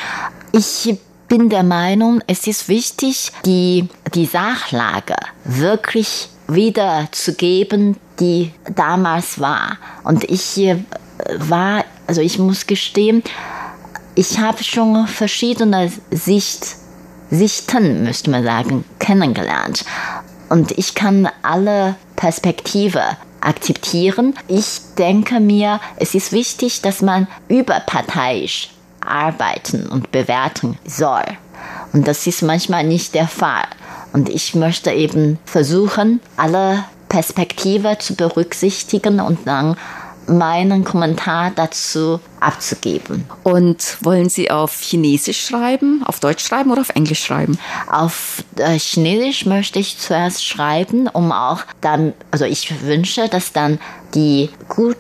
Ich 0.53 0.97
bin 1.29 1.49
der 1.49 1.63
Meinung, 1.63 2.23
es 2.27 2.47
ist 2.47 2.69
wichtig, 2.69 3.33
die, 3.45 3.89
die 4.15 4.27
Sachlage 4.27 5.17
wirklich 5.45 6.29
wiederzugeben, 6.49 7.97
die 8.19 8.53
damals 8.75 9.39
war. 9.39 9.79
Und 10.05 10.25
ich 10.25 10.59
äh, 10.59 10.77
war, 11.37 11.85
also 12.07 12.21
ich 12.21 12.39
muss 12.39 12.67
gestehen, 12.67 13.23
ich 14.15 14.39
habe 14.41 14.65
schon 14.65 15.07
verschiedene 15.07 15.93
Sicht, 16.11 16.77
Sichten, 17.31 18.03
müsste 18.03 18.31
man 18.31 18.43
sagen, 18.43 18.85
kennengelernt. 18.99 19.85
Und 20.49 20.73
ich 20.73 20.95
kann 20.95 21.29
alle 21.43 21.95
Perspektive 22.17 23.03
akzeptieren. 23.41 24.35
Ich 24.49 24.81
denke 24.97 25.39
mir, 25.41 25.79
es 25.97 26.15
ist 26.15 26.33
wichtig, 26.33 26.81
dass 26.83 27.03
man 27.03 27.29
überparteiisch 27.49 28.71
arbeiten 29.01 29.87
und 29.87 30.11
bewerten 30.11 30.79
soll. 30.85 31.25
Und 31.93 32.09
das 32.09 32.27
ist 32.27 32.43
manchmal 32.43 32.85
nicht 32.85 33.15
der 33.15 33.29
Fall. 33.29 33.67
Und 34.13 34.29
ich 34.29 34.55
möchte 34.55 34.91
eben 34.91 35.39
versuchen, 35.45 36.21
alle 36.37 36.85
Perspektiven 37.09 37.99
zu 38.01 38.15
berücksichtigen 38.15 39.21
und 39.21 39.47
dann 39.47 39.77
meinen 40.29 40.85
Kommentar 40.85 41.53
dazu 41.55 42.21
abzugeben. 42.41 43.25
Und 43.45 43.97
wollen 44.03 44.29
Sie 44.29 44.51
auf 44.51 44.81
Chinesisch 44.83 45.47
schreiben, 45.47 46.03
auf 46.05 46.21
Deutsch 46.21 46.47
schreiben 46.47 46.71
oder 46.71 46.83
auf 46.83 46.91
Englisch 46.91 47.25
schreiben? 47.25 47.59
Auf 47.91 48.45
äh, 48.57 48.79
Chinesisch 48.79 49.47
möchte 49.47 49.79
ich 49.79 49.99
zuerst 49.99 50.45
schreiben, 50.45 51.09
um 51.09 51.33
auch 51.33 51.63
dann, 51.81 52.13
also 52.31 52.45
ich 52.45 52.83
wünsche, 52.83 53.29
dass 53.29 53.53
dann 53.53 53.79
die 54.15 54.51
gut 54.69 54.97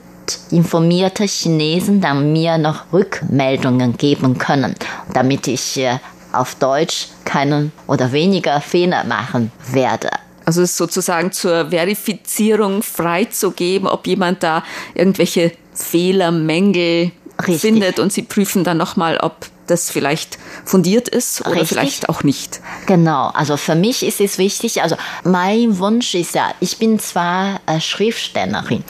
informierte 0.50 1.24
Chinesen 1.24 2.00
dann 2.00 2.32
mir 2.32 2.58
noch 2.58 2.92
Rückmeldungen 2.92 3.96
geben 3.96 4.38
können, 4.38 4.74
damit 5.12 5.46
ich 5.46 5.78
äh, 5.78 5.98
auf 6.32 6.54
Deutsch 6.56 7.08
keinen 7.24 7.72
oder 7.86 8.12
weniger 8.12 8.60
Fehler 8.60 9.04
machen 9.04 9.52
werde. 9.72 10.10
Also 10.44 10.62
es 10.62 10.76
sozusagen 10.76 11.30
zur 11.30 11.70
Verifizierung 11.70 12.82
freizugeben, 12.82 13.86
ob 13.86 14.06
jemand 14.06 14.42
da 14.42 14.64
irgendwelche 14.94 15.52
Fehler, 15.74 16.30
Mängel 16.30 17.12
Richtig. 17.38 17.60
findet 17.60 17.98
und 17.98 18.12
sie 18.12 18.22
prüfen 18.22 18.64
dann 18.64 18.78
nochmal, 18.78 19.18
ob 19.18 19.46
das 19.66 19.90
vielleicht 19.90 20.38
fundiert 20.64 21.08
ist 21.08 21.42
oder 21.42 21.52
Richtig. 21.52 21.68
vielleicht 21.68 22.08
auch 22.08 22.22
nicht. 22.22 22.60
Genau, 22.86 23.28
also 23.34 23.56
für 23.56 23.74
mich 23.74 24.02
ist 24.02 24.20
es 24.20 24.38
wichtig, 24.38 24.82
also 24.82 24.96
mein 25.24 25.78
Wunsch 25.78 26.14
ist 26.14 26.34
ja, 26.34 26.52
ich 26.60 26.78
bin 26.78 26.98
zwar 26.98 27.60
äh, 27.66 27.80
Schriftstellerin, 27.80 28.82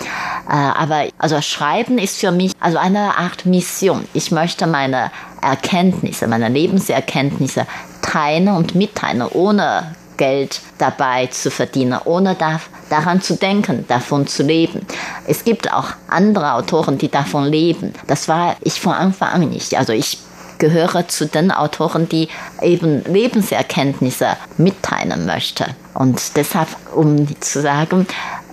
äh, 0.48 0.52
aber 0.52 1.08
also 1.18 1.40
Schreiben 1.40 1.98
ist 1.98 2.18
für 2.18 2.30
mich 2.30 2.52
also 2.60 2.78
eine 2.78 3.18
Art 3.18 3.44
Mission. 3.44 4.06
Ich 4.14 4.30
möchte 4.30 4.66
meine 4.66 5.10
Erkenntnisse, 5.42 6.26
meine 6.26 6.48
Lebenserkenntnisse 6.48 7.66
teilen 8.02 8.48
und 8.48 8.74
mitteilen, 8.74 9.22
ohne 9.22 9.94
Geld 10.16 10.60
dabei 10.78 11.26
zu 11.26 11.50
verdienen, 11.50 11.98
ohne 12.04 12.34
da, 12.34 12.60
daran 12.90 13.22
zu 13.22 13.36
denken, 13.36 13.86
davon 13.88 14.26
zu 14.26 14.42
leben. 14.42 14.84
Es 15.26 15.44
gibt 15.44 15.72
auch 15.72 15.88
andere 16.08 16.54
Autoren, 16.54 16.98
die 16.98 17.08
davon 17.08 17.44
leben. 17.44 17.94
Das 18.06 18.28
war 18.28 18.56
ich 18.60 18.80
von 18.80 18.92
Anfang 18.92 19.28
an 19.30 19.48
nicht. 19.48 19.76
Also 19.76 19.92
ich 19.92 20.18
gehöre 20.58 21.08
zu 21.08 21.26
den 21.26 21.52
Autoren, 21.52 22.08
die 22.08 22.28
eben 22.60 23.04
Lebenserkenntnisse 23.04 24.36
mitteilen 24.56 25.24
möchte. 25.24 25.66
Und 25.94 26.36
deshalb, 26.36 26.68
um 26.94 27.28
zu 27.40 27.62
sagen, 27.62 28.06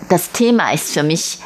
das 0.10 0.32
Thema 0.32 0.72
ist 0.72 0.94
für 0.94 1.04
mich 1.04 1.40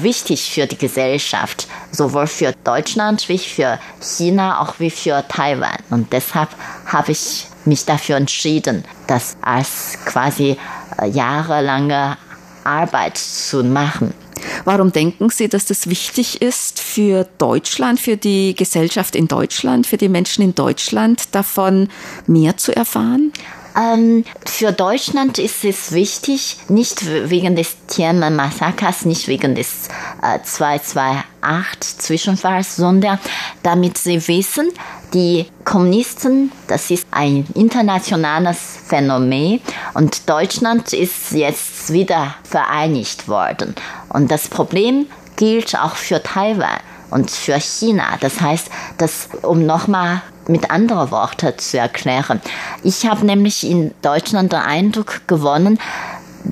wichtig 0.00 0.50
für 0.50 0.66
die 0.66 0.78
Gesellschaft, 0.78 1.66
sowohl 1.90 2.26
für 2.26 2.54
Deutschland 2.64 3.28
wie 3.28 3.38
für 3.38 3.78
China, 4.00 4.60
auch 4.60 4.74
wie 4.78 4.90
für 4.90 5.24
Taiwan. 5.28 5.76
Und 5.90 6.12
deshalb 6.12 6.50
habe 6.86 7.12
ich 7.12 7.46
mich 7.64 7.84
dafür 7.84 8.16
entschieden, 8.16 8.84
das 9.06 9.36
als 9.42 9.98
quasi 10.04 10.56
äh, 11.00 11.08
jahrelange 11.08 12.16
Arbeit 12.64 13.18
zu 13.18 13.62
machen. 13.64 14.12
Warum 14.64 14.92
denken 14.92 15.30
Sie, 15.30 15.48
dass 15.48 15.66
das 15.66 15.88
wichtig 15.88 16.42
ist 16.42 16.80
für 16.80 17.26
Deutschland, 17.38 18.00
für 18.00 18.16
die 18.16 18.54
Gesellschaft 18.54 19.16
in 19.16 19.28
Deutschland, 19.28 19.86
für 19.86 19.96
die 19.96 20.08
Menschen 20.08 20.42
in 20.42 20.54
Deutschland, 20.54 21.34
davon 21.34 21.88
mehr 22.26 22.56
zu 22.56 22.74
erfahren? 22.74 23.32
Ähm, 23.76 24.24
für 24.46 24.72
Deutschland 24.72 25.38
ist 25.38 25.64
es 25.64 25.92
wichtig, 25.92 26.58
nicht 26.68 27.04
wegen 27.06 27.56
des 27.56 27.76
Tiananmen-Massakers, 27.88 29.04
nicht 29.04 29.26
wegen 29.26 29.54
des 29.54 29.88
äh, 30.22 30.38
228 30.42 31.98
Zwischenfalls, 31.98 32.76
sondern 32.76 33.18
damit 33.62 33.98
sie 33.98 34.26
wissen, 34.28 34.70
die 35.12 35.46
Kommunisten, 35.64 36.52
das 36.68 36.90
ist 36.90 37.06
ein 37.10 37.46
internationales 37.54 38.58
Phänomen 38.86 39.60
und 39.94 40.28
Deutschland 40.28 40.92
ist 40.92 41.32
jetzt 41.32 41.92
wieder 41.92 42.34
vereinigt 42.44 43.28
worden. 43.28 43.74
Und 44.08 44.30
das 44.30 44.48
Problem 44.48 45.06
gilt 45.36 45.76
auch 45.76 45.96
für 45.96 46.22
Taiwan 46.22 46.78
und 47.10 47.30
für 47.30 47.58
China. 47.60 48.16
Das 48.20 48.40
heißt, 48.40 48.68
dass, 48.98 49.28
um 49.42 49.66
nochmal 49.66 50.22
mit 50.48 50.70
anderen 50.70 51.10
Worten 51.10 51.58
zu 51.58 51.78
erklären. 51.78 52.40
Ich 52.82 53.06
habe 53.06 53.24
nämlich 53.24 53.68
in 53.68 53.92
Deutschland 54.02 54.52
den 54.52 54.60
Eindruck 54.60 55.26
gewonnen, 55.26 55.78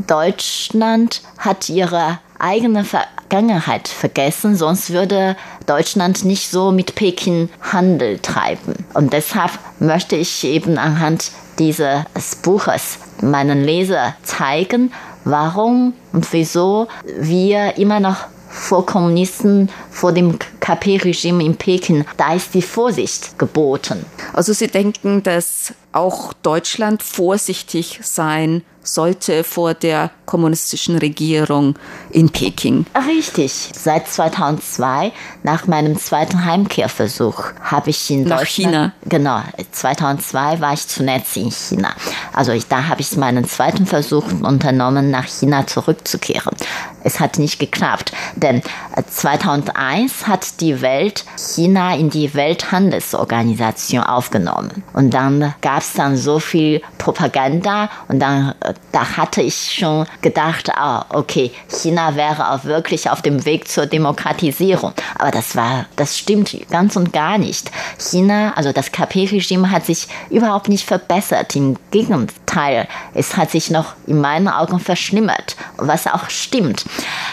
Deutschland 0.06 1.20
hat 1.38 1.68
ihre 1.68 2.18
eigene 2.38 2.84
Vergangenheit 2.84 3.88
vergessen, 3.88 4.56
sonst 4.56 4.90
würde 4.90 5.36
Deutschland 5.66 6.24
nicht 6.24 6.50
so 6.50 6.72
mit 6.72 6.94
Peking 6.94 7.48
Handel 7.60 8.18
treiben. 8.18 8.74
Und 8.94 9.12
deshalb 9.12 9.52
möchte 9.78 10.16
ich 10.16 10.44
eben 10.44 10.78
anhand 10.78 11.30
dieses 11.58 12.36
Buches 12.42 12.98
meinen 13.20 13.62
Leser 13.62 14.14
zeigen, 14.22 14.92
warum 15.24 15.94
und 16.12 16.32
wieso 16.32 16.88
wir 17.04 17.76
immer 17.76 18.00
noch 18.00 18.26
vor 18.52 18.84
Kommunisten, 18.84 19.70
vor 19.90 20.12
dem 20.12 20.38
KP-Regime 20.60 21.42
in 21.42 21.56
Peking, 21.56 22.04
da 22.18 22.34
ist 22.34 22.54
die 22.54 22.62
Vorsicht 22.62 23.38
geboten. 23.38 24.04
Also 24.32 24.52
Sie 24.52 24.68
denken, 24.68 25.22
dass 25.22 25.72
auch 25.92 26.32
Deutschland 26.34 27.02
vorsichtig 27.02 28.00
sein 28.02 28.62
sollte 28.82 29.44
vor 29.44 29.74
der 29.74 30.10
kommunistischen 30.26 30.98
Regierung 30.98 31.76
in 32.10 32.30
Peking. 32.30 32.86
Richtig. 33.06 33.70
Seit 33.74 34.08
2002, 34.08 35.12
nach 35.42 35.66
meinem 35.66 35.98
zweiten 35.98 36.44
Heimkehrversuch, 36.44 37.44
habe 37.62 37.90
ich 37.90 38.10
in 38.10 38.24
nach 38.24 38.44
China. 38.44 38.92
Genau. 39.04 39.40
2002 39.72 40.60
war 40.60 40.72
ich 40.72 40.88
zunächst 40.88 41.36
in 41.36 41.50
China. 41.50 41.92
Also 42.32 42.52
ich, 42.52 42.66
da 42.66 42.88
habe 42.88 43.00
ich 43.00 43.16
meinen 43.16 43.44
zweiten 43.44 43.86
Versuch 43.86 44.24
unternommen, 44.42 45.10
nach 45.10 45.26
China 45.26 45.66
zurückzukehren. 45.66 46.56
Es 47.04 47.20
hat 47.20 47.38
nicht 47.38 47.58
geklappt, 47.58 48.12
denn 48.36 48.62
2001 49.10 50.26
hat 50.26 50.60
die 50.60 50.80
Welt 50.80 51.24
China 51.36 51.94
in 51.94 52.10
die 52.10 52.32
Welthandelsorganisation 52.34 54.02
aufgenommen. 54.04 54.84
Und 54.92 55.12
dann 55.12 55.54
gab 55.60 55.80
es 55.80 55.92
dann 55.94 56.16
so 56.16 56.38
viel 56.38 56.80
Propaganda 56.98 57.90
und 58.08 58.20
dann 58.20 58.54
da 58.92 59.16
hatte 59.16 59.42
ich 59.42 59.72
schon 59.72 60.06
gedacht, 60.20 60.70
ah, 60.74 61.06
okay, 61.10 61.50
China 61.68 62.16
wäre 62.16 62.50
auch 62.50 62.64
wirklich 62.64 63.10
auf 63.10 63.22
dem 63.22 63.44
Weg 63.44 63.68
zur 63.68 63.86
Demokratisierung. 63.86 64.92
Aber 65.18 65.30
das 65.30 65.56
war, 65.56 65.86
das 65.96 66.18
stimmt 66.18 66.56
ganz 66.70 66.96
und 66.96 67.12
gar 67.12 67.38
nicht. 67.38 67.70
China, 67.98 68.52
also 68.54 68.72
das 68.72 68.92
KP-Regime 68.92 69.70
hat 69.70 69.86
sich 69.86 70.08
überhaupt 70.30 70.68
nicht 70.68 70.86
verbessert. 70.86 71.56
Im 71.56 71.76
Gegenteil, 71.90 72.88
es 73.14 73.36
hat 73.36 73.50
sich 73.50 73.70
noch 73.70 73.94
in 74.06 74.20
meinen 74.20 74.48
Augen 74.48 74.80
verschlimmert, 74.80 75.56
was 75.76 76.06
auch 76.06 76.28
stimmt. 76.30 76.84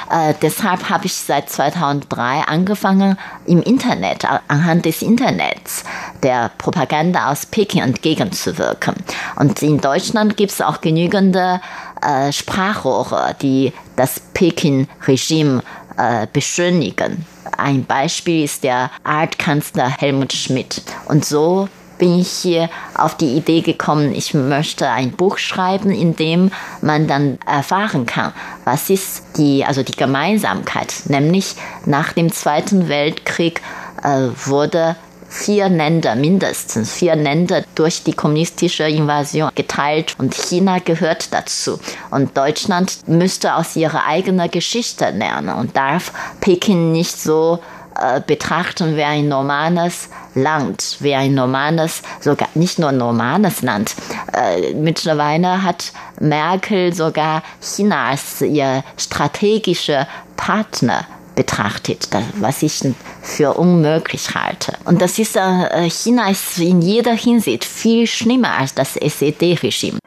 Äh, 0.10 0.34
deshalb 0.42 0.90
habe 0.90 1.06
ich 1.06 1.14
seit 1.14 1.50
2003 1.50 2.44
angefangen, 2.48 3.18
im 3.46 3.62
Internet, 3.62 4.26
anhand 4.48 4.86
des 4.86 5.02
Internets, 5.02 5.84
der 6.24 6.52
Propaganda 6.58 7.32
aus 7.32 7.46
Peking 7.46 7.82
entgegenzuwirken. 7.82 8.96
Und 9.36 9.62
in 9.62 9.80
Deutschland 9.82 10.38
gibt 10.38 10.52
es 10.52 10.62
auch 10.62 10.82
genügende 11.30 11.62
äh, 12.02 12.32
Sprachrohre, 12.32 13.36
die 13.42 13.74
das 13.96 14.20
Peking-Regime 14.34 15.64
äh, 15.98 16.28
beschönigen. 16.32 17.26
Ein 17.58 17.86
Beispiel 17.86 18.44
ist 18.46 18.64
der 18.64 18.92
Altkanzler 19.04 19.90
Helmut 19.90 20.34
Schmidt. 20.34 20.82
Und 21.06 21.26
so 21.26 21.68
bin 21.98 22.18
ich 22.20 22.30
hier 22.30 22.70
auf 22.96 23.18
die 23.18 23.36
Idee 23.36 23.60
gekommen, 23.60 24.16
ich 24.16 24.34
möchte 24.34 24.90
ein 24.90 25.12
Buch 25.12 25.38
schreiben, 25.38 25.92
in 25.92 26.16
dem 26.16 26.52
man 26.82 27.08
dann 27.08 27.40
erfahren 27.46 28.06
kann, 28.06 28.32
was 28.64 28.90
ist 28.90 29.24
die, 29.36 29.66
also 29.66 29.84
die 29.84 29.96
Gemeinsamkeit, 29.98 30.94
nämlich 31.08 31.56
nach 31.86 32.14
dem 32.14 32.32
Zweiten 32.32 32.88
Weltkrieg 32.88 33.62
äh, 34.02 34.30
wurde 34.46 34.96
vier 35.30 35.70
Länder, 35.70 36.16
mindestens 36.16 36.92
vier 36.94 37.16
Länder 37.16 37.64
durch 37.76 38.04
die 38.04 38.14
kommunistische 38.14 38.84
Invasion 38.84 39.52
geteilt 39.56 40.16
und 40.18 40.34
China 40.34 40.80
gehört 40.80 41.32
dazu. 41.34 41.80
Und 42.10 42.36
Deutschland 42.36 43.08
müsste 43.08 43.56
aus 43.56 43.76
ihrer 43.76 44.06
eigenen 44.06 44.50
Geschichte 44.52 45.12
lernen 45.12 45.56
und 45.56 45.78
darf 45.78 46.12
Peking 46.42 46.92
nicht 46.92 47.16
so 47.16 47.60
äh, 48.00 48.22
betrachten 48.26 48.96
wie 48.96 49.04
ein 49.04 49.28
normales 49.28 50.10
Land, 50.34 50.98
wie 51.00 51.16
ein 51.16 51.34
normales, 51.34 52.02
sogar 52.22 52.48
nicht 52.54 52.80
nur 52.80 52.92
normales 52.92 53.62
Land. 53.62 53.96
Äh, 54.34 54.74
mittlerweile 54.74 55.64
hat 55.64 55.92
Merkel 56.20 56.94
sogar 56.94 57.44
China 57.62 58.10
als 58.10 58.42
ihr 58.42 58.84
strategischer 58.98 60.08
Partner 60.38 61.06
betrachtet, 61.36 62.08
was 62.36 62.64
ich 62.64 62.84
für 63.22 63.54
unmöglich 63.54 64.36
halte. 64.36 64.74
Und 64.86 65.02
das 65.02 65.20
ist, 65.20 65.36
äh, 65.36 65.90
China 65.90 66.30
ist 66.30 66.58
in 66.60 66.82
jeder 66.82 67.14
Hinsicht 67.14 67.66
viel 67.66 68.08
schlimmer 68.08 68.58
als 68.58 68.74
das 68.74 68.96
SED-Regime. 68.96 70.00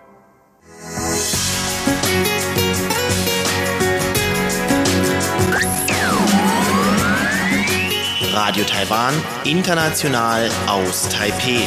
Radio 8.35 8.65
Taiwan, 8.65 9.15
international 9.45 10.51
aus 10.67 11.09
Taipei. 11.09 11.63